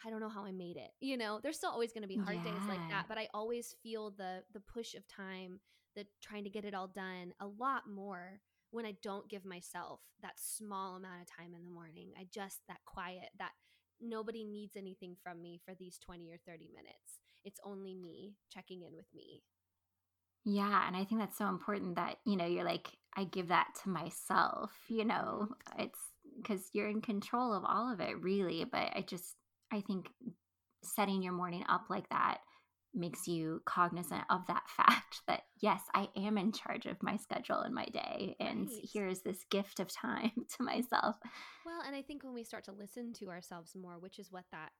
[0.05, 0.91] I don't know how I made it.
[1.01, 2.53] You know, there's still always going to be hard yeah.
[2.53, 5.61] days like that, but I always feel the the push of time,
[5.95, 8.41] the trying to get it all done a lot more
[8.71, 12.11] when I don't give myself that small amount of time in the morning.
[12.19, 13.53] I just that quiet, that
[14.01, 17.21] nobody needs anything from me for these 20 or 30 minutes.
[17.45, 19.43] It's only me checking in with me.
[20.45, 23.69] Yeah, and I think that's so important that, you know, you're like I give that
[23.83, 25.49] to myself, you know.
[25.79, 26.01] It's
[26.43, 29.37] cuz you're in control of all of it really, but I just
[29.75, 30.09] I think
[30.83, 32.39] setting your morning up like that
[32.95, 37.61] makes you cognizant of that fact that yes, I am in charge of my schedule
[37.61, 38.89] and my day and right.
[38.93, 41.17] here's this gift of time to myself.
[41.67, 44.45] Well, and I think when we start to listen to ourselves more, which is what
[44.53, 44.71] that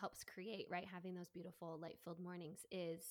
[0.00, 0.86] helps create, right?
[0.90, 3.02] Having those beautiful light-filled mornings is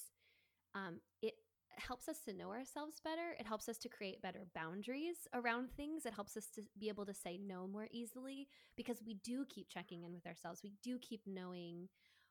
[0.76, 1.34] um it
[1.80, 3.36] helps us to know ourselves better.
[3.40, 6.06] It helps us to create better boundaries around things.
[6.06, 9.70] It helps us to be able to say no more easily because we do keep
[9.70, 10.62] checking in with ourselves.
[10.64, 11.90] We do keep knowing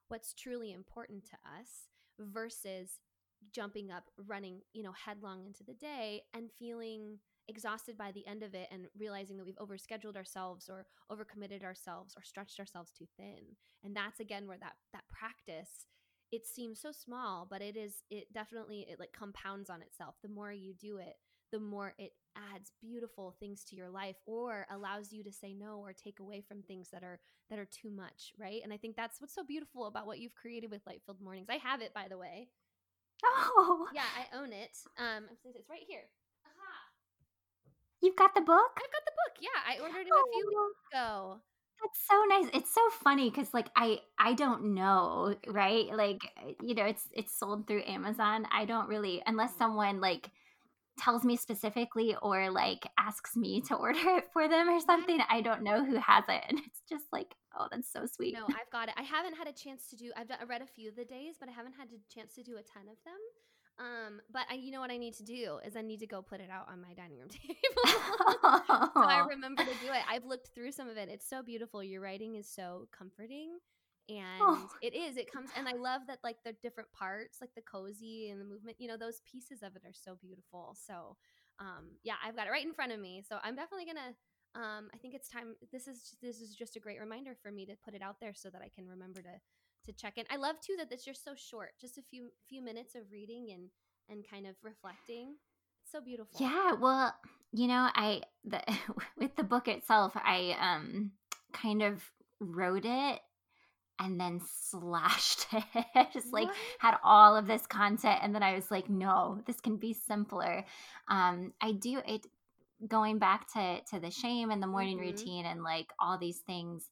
[0.09, 1.89] what's truly important to us
[2.19, 3.01] versus
[3.53, 7.19] jumping up, running, you know, headlong into the day and feeling
[7.49, 12.15] exhausted by the end of it and realizing that we've overscheduled ourselves or overcommitted ourselves
[12.17, 13.57] or stretched ourselves too thin.
[13.85, 15.87] And that's again where that that practice
[16.33, 20.17] it seems so small, but it is it definitely it like compounds on itself.
[20.23, 21.17] The more you do it,
[21.53, 22.13] the more it
[22.55, 26.43] adds beautiful things to your life or allows you to say no or take away
[26.47, 28.61] from things that are that are too much, right?
[28.63, 31.47] And I think that's what's so beautiful about what you've created with Light-Filled Mornings.
[31.49, 32.49] I have it by the way.
[33.25, 33.89] Oh.
[33.95, 34.77] Yeah, I own it.
[34.99, 36.09] Um it's right here.
[38.03, 38.73] You've got the book?
[38.77, 39.41] I've got the book.
[39.41, 41.41] Yeah, I ordered it a few weeks ago.
[41.83, 42.51] That's so nice.
[42.55, 45.87] It's so funny because like I I don't know, right?
[45.95, 46.21] Like
[46.63, 48.47] you know, it's it's sold through Amazon.
[48.51, 49.59] I don't really unless mm.
[49.59, 50.31] someone like
[50.99, 55.21] tells me specifically or like asks me to order it for them or something.
[55.29, 56.45] I don't know who has it.
[56.49, 58.35] And it's just like, oh, that's so sweet.
[58.35, 58.95] No, I've got it.
[58.97, 61.49] I haven't had a chance to do I've read a few of the days, but
[61.49, 63.21] I haven't had a chance to do a ton of them.
[63.79, 66.23] Um, but I, you know what I need to do is I need to go
[66.23, 67.57] put it out on my dining room table.
[67.85, 70.03] so I remember to do it.
[70.11, 71.09] I've looked through some of it.
[71.11, 71.83] It's so beautiful.
[71.83, 73.59] Your writing is so comforting.
[74.09, 74.69] And oh.
[74.83, 78.31] it is, it comes, and I love that like the different parts, like the cozy
[78.31, 80.77] and the movement, you know, those pieces of it are so beautiful.
[80.87, 81.17] So,
[81.59, 83.23] um, yeah, I've got it right in front of me.
[83.29, 84.15] So I'm definitely gonna,
[84.55, 85.55] um, I think it's time.
[85.73, 88.33] This is, this is just a great reminder for me to put it out there
[88.35, 89.41] so that I can remember to,
[89.87, 90.25] to check in.
[90.31, 93.49] I love too that it's just so short, just a few few minutes of reading
[93.53, 93.69] and
[94.09, 95.37] and kind of reflecting.
[95.83, 96.39] It's so beautiful.
[96.41, 97.15] Yeah, well,
[97.53, 98.63] you know, I the
[99.19, 101.13] with the book itself, I um
[101.53, 102.03] kind of
[102.41, 103.21] wrote it
[103.99, 106.09] and then slashed it.
[106.13, 109.77] just like had all of this content and then I was like, no, this can
[109.77, 110.65] be simpler.
[111.09, 112.27] Um I do it
[112.87, 115.07] going back to to the shame and the morning mm-hmm.
[115.07, 116.91] routine and like all these things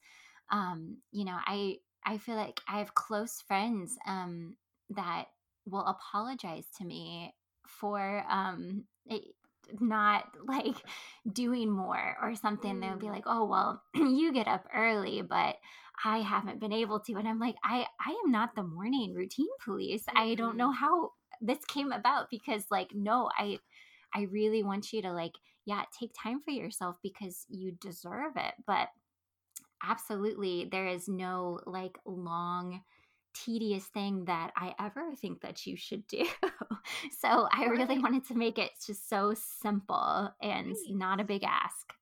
[0.51, 1.75] um you know i
[2.05, 4.55] I feel like I have close friends um,
[4.91, 5.25] that
[5.65, 7.33] will apologize to me
[7.67, 9.23] for um, it,
[9.79, 10.75] not like
[11.31, 12.75] doing more or something.
[12.75, 12.81] Mm.
[12.81, 13.13] They'll be mm.
[13.13, 15.57] like, "Oh, well, you get up early, but
[16.03, 19.47] I haven't been able to." And I'm like, "I I am not the morning routine
[19.63, 20.03] police.
[20.03, 20.17] Mm-hmm.
[20.17, 23.59] I don't know how this came about because like no, I
[24.13, 25.33] I really want you to like
[25.65, 28.89] yeah, take time for yourself because you deserve it, but
[29.87, 32.81] absolutely there is no like long
[33.33, 36.25] tedious thing that I ever think that you should do.
[37.19, 40.75] so I really wanted to make it just so simple and right.
[40.89, 41.93] not a big ask.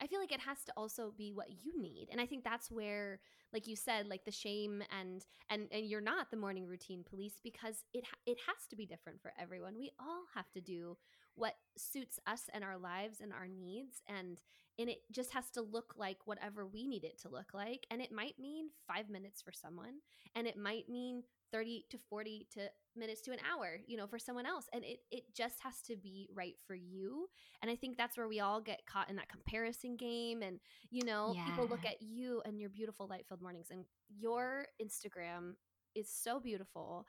[0.00, 2.08] I feel like it has to also be what you need.
[2.10, 3.20] And I think that's where
[3.52, 7.34] like you said like the shame and and and you're not the morning routine police
[7.42, 9.78] because it it has to be different for everyone.
[9.78, 10.96] We all have to do
[11.34, 14.40] what suits us and our lives and our needs and
[14.78, 18.00] and it just has to look like whatever we need it to look like and
[18.00, 20.00] it might mean 5 minutes for someone
[20.34, 21.22] and it might mean
[21.52, 22.60] 30 to 40 to
[22.96, 25.96] minutes to an hour you know for someone else and it it just has to
[25.96, 27.26] be right for you
[27.62, 30.58] and i think that's where we all get caught in that comparison game and
[30.90, 31.44] you know yeah.
[31.46, 35.54] people look at you and your beautiful light-filled mornings and your instagram
[35.94, 37.06] is so beautiful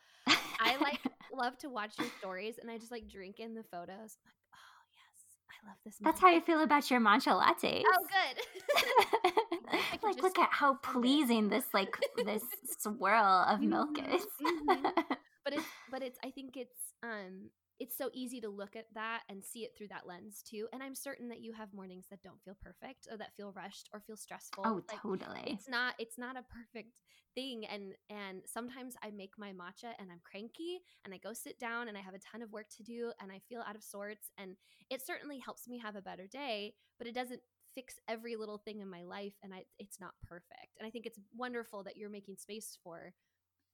[0.63, 0.99] i like
[1.33, 4.83] love to watch your stories and i just like drink in the photos Like, oh
[4.93, 5.15] yes,
[5.49, 5.95] I love this.
[6.01, 7.83] That's how you feel about your matcha latte.
[7.85, 10.03] Oh, good.
[10.03, 12.43] like, look at how pleasing this like this
[12.79, 14.25] swirl of milk mm-hmm, is.
[14.41, 14.85] mm-hmm.
[15.45, 17.49] But it's but it's I think it's um
[17.79, 20.67] it's so easy to look at that and see it through that lens too.
[20.73, 23.89] And I'm certain that you have mornings that don't feel perfect or that feel rushed
[23.93, 24.63] or feel stressful.
[24.65, 25.53] Oh, like, totally.
[25.53, 26.93] It's not it's not a perfect
[27.35, 31.59] thing and and sometimes I make my matcha and I'm cranky and I go sit
[31.59, 33.83] down and I have a ton of work to do and I feel out of
[33.83, 34.55] sorts and
[34.89, 37.41] it certainly helps me have a better day, but it doesn't
[37.73, 40.77] fix every little thing in my life and I, it's not perfect.
[40.77, 43.13] And I think it's wonderful that you're making space for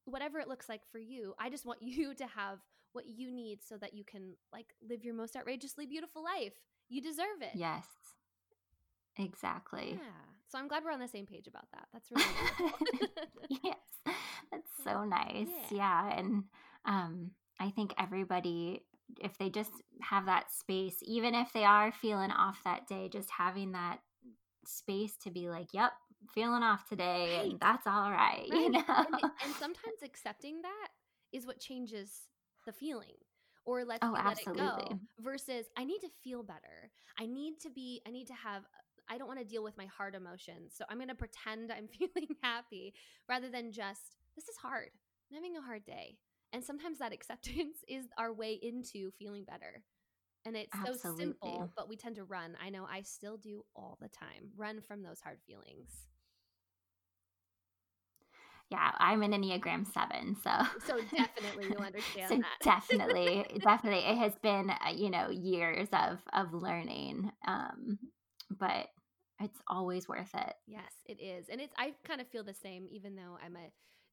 [0.05, 1.33] whatever it looks like for you.
[1.39, 2.59] I just want you to have
[2.93, 6.53] what you need so that you can like live your most outrageously beautiful life.
[6.89, 7.51] You deserve it.
[7.55, 7.85] Yes.
[9.17, 9.99] Exactly.
[10.01, 10.11] Yeah.
[10.47, 11.87] So I'm glad we're on the same page about that.
[11.93, 13.09] That's really
[13.63, 14.15] yes.
[14.51, 15.49] That's so nice.
[15.71, 15.77] Yeah.
[16.09, 16.17] yeah.
[16.17, 16.43] And
[16.85, 18.83] um I think everybody
[19.19, 19.71] if they just
[20.01, 23.99] have that space, even if they are feeling off that day, just having that
[24.65, 25.91] space to be like, yep,
[26.33, 27.51] feeling off today right.
[27.51, 28.59] and that's all right, right.
[28.59, 30.89] you know and, and, sometimes accepting that
[31.31, 32.27] is what changes
[32.69, 33.17] the feeling
[33.65, 36.89] or let's oh, let it go versus i need to feel better.
[37.19, 38.63] I need to be i need to have
[39.09, 41.87] i don't want to deal with my hard emotions so i'm going to pretend i'm
[41.99, 42.93] feeling happy
[43.27, 44.89] rather than just this is hard.
[45.29, 46.17] I'm having a hard day.
[46.53, 49.83] And sometimes that acceptance is our way into feeling better.
[50.45, 51.01] And it's Absolutely.
[51.01, 52.55] so simple but we tend to run.
[52.63, 56.07] I know i still do all the time run from those hard feelings
[58.69, 60.51] yeah, I'm an Enneagram seven, so
[60.85, 62.63] so definitely you understand so that.
[62.63, 67.97] definitely, definitely, it has been uh, you know years of of learning, um,
[68.59, 68.87] but
[69.39, 70.53] it's always worth it.
[70.67, 73.71] Yes, it is, and it's I kind of feel the same, even though I'm a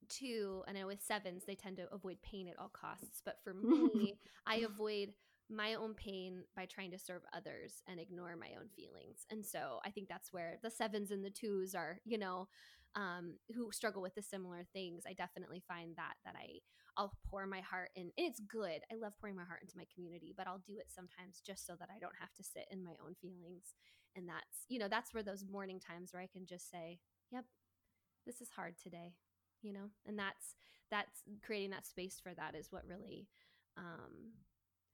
[0.08, 3.38] two, and I know with sevens they tend to avoid pain at all costs, but
[3.44, 4.14] for me,
[4.46, 5.12] I avoid
[5.48, 9.26] my own pain by trying to serve others and ignore my own feelings.
[9.30, 12.48] And so I think that's where the sevens and the twos are, you know,
[12.96, 15.04] um, who struggle with the similar things.
[15.06, 16.60] I definitely find that that I
[16.96, 18.04] I'll pour my heart in.
[18.04, 18.80] And it's good.
[18.90, 21.74] I love pouring my heart into my community, but I'll do it sometimes just so
[21.78, 23.74] that I don't have to sit in my own feelings.
[24.16, 26.98] And that's, you know, that's where those morning times where I can just say,
[27.30, 27.44] "Yep,
[28.26, 29.14] this is hard today."
[29.62, 30.54] You know, and that's
[30.90, 33.26] that's creating that space for that is what really
[33.76, 34.32] um,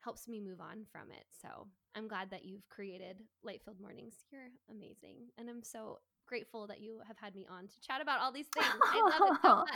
[0.00, 1.24] helps me move on from it.
[1.40, 4.14] So I'm glad that you've created Light Filled Mornings.
[4.30, 5.28] You're amazing.
[5.38, 8.46] And I'm so grateful that you have had me on to chat about all these
[8.54, 8.66] things.
[8.82, 9.70] I love it so much.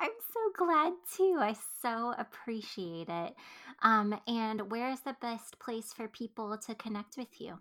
[0.00, 1.36] I'm so glad too.
[1.38, 3.34] I so appreciate it.
[3.82, 7.58] Um, and where is the best place for people to connect with you?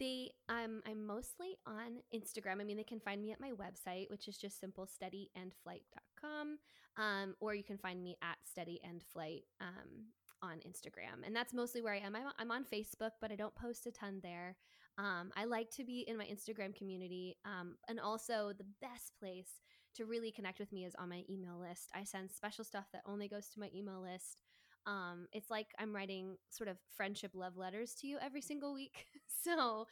[0.00, 2.60] They, um, I'm mostly on Instagram.
[2.60, 6.58] I mean, they can find me at my website, which is just simple steadyandflight.com.
[6.96, 10.06] Um, or you can find me at steady and flight um,
[10.42, 11.26] on Instagram.
[11.26, 12.16] And that's mostly where I am.
[12.16, 14.56] I'm, I'm on Facebook, but I don't post a ton there.
[14.98, 17.36] Um, I like to be in my Instagram community.
[17.44, 19.60] Um, and also, the best place
[19.94, 21.90] to really connect with me is on my email list.
[21.94, 24.38] I send special stuff that only goes to my email list.
[24.86, 29.06] Um, it's like I'm writing sort of friendship love letters to you every single week.
[29.44, 29.86] so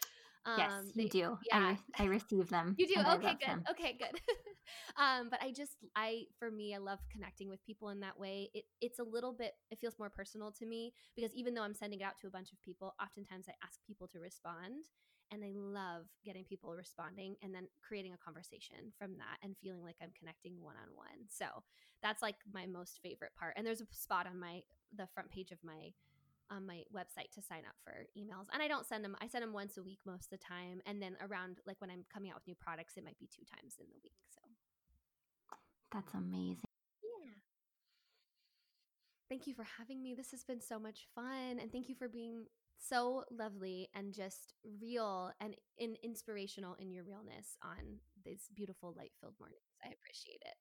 [0.47, 1.39] um, yes, you they, do.
[1.51, 1.75] Yeah.
[1.99, 2.77] I, I receive them.
[2.79, 3.01] You do.
[3.01, 3.49] Okay, good.
[3.49, 3.65] Them.
[3.71, 4.21] Okay, good.
[4.97, 8.51] um, but I just, I, for me, I love connecting with people in that way.
[8.55, 11.75] It, it's a little bit, it feels more personal to me because even though I'm
[11.75, 14.85] sending it out to a bunch of people, oftentimes I ask people to respond.
[15.33, 19.83] And I love getting people responding and then creating a conversation from that and feeling
[19.83, 21.27] like I'm connecting one on one.
[21.29, 21.47] So
[22.01, 23.55] that's like my most favorite part.
[23.57, 24.61] And there's a spot on my,
[24.97, 25.91] the front page of my
[26.51, 28.47] on my website to sign up for emails.
[28.53, 30.81] And I don't send them, I send them once a week most of the time.
[30.87, 33.45] And then around like when I'm coming out with new products, it might be two
[33.45, 34.13] times in the week.
[34.35, 34.41] So
[35.93, 36.69] that's amazing.
[37.03, 37.33] Yeah.
[39.29, 40.15] Thank you for having me.
[40.15, 41.59] This has been so much fun.
[41.61, 42.47] And thank you for being
[42.79, 49.13] so lovely and just real and in inspirational in your realness on these beautiful light
[49.21, 49.63] filled mornings.
[49.83, 50.57] I appreciate it.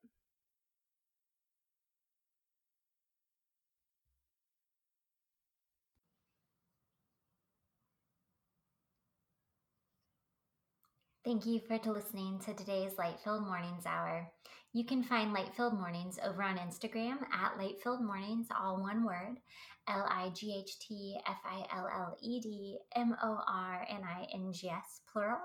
[11.26, 14.32] Thank you for listening to today's Light Filled Mornings Hour.
[14.74, 19.04] You can find Light Filled Mornings over on Instagram at Light Filled Mornings, all one
[19.04, 19.40] word,
[19.88, 24.02] L I G H T F I L L E D M O R N
[24.04, 25.40] I N G S, plural.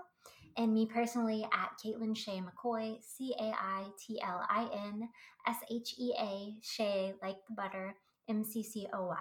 [0.58, 5.08] And me personally at Caitlin Shea McCoy, C A I T L I N
[5.48, 7.94] S H E A, Shea like the butter,
[8.28, 9.16] M C C O Y.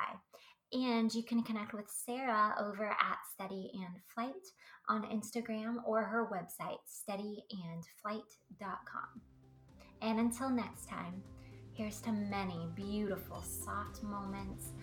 [0.71, 4.53] And you can connect with Sara over at Steady and Flight
[4.87, 9.21] on Instagram or her website, steadyandflight.com.
[10.01, 11.21] And until next time,
[11.73, 14.73] here's to many beautiful, soft moments,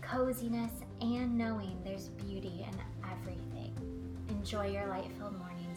[0.00, 2.76] coziness, and knowing there's beauty in
[3.12, 3.76] everything.
[4.28, 5.67] Enjoy your light filled morning.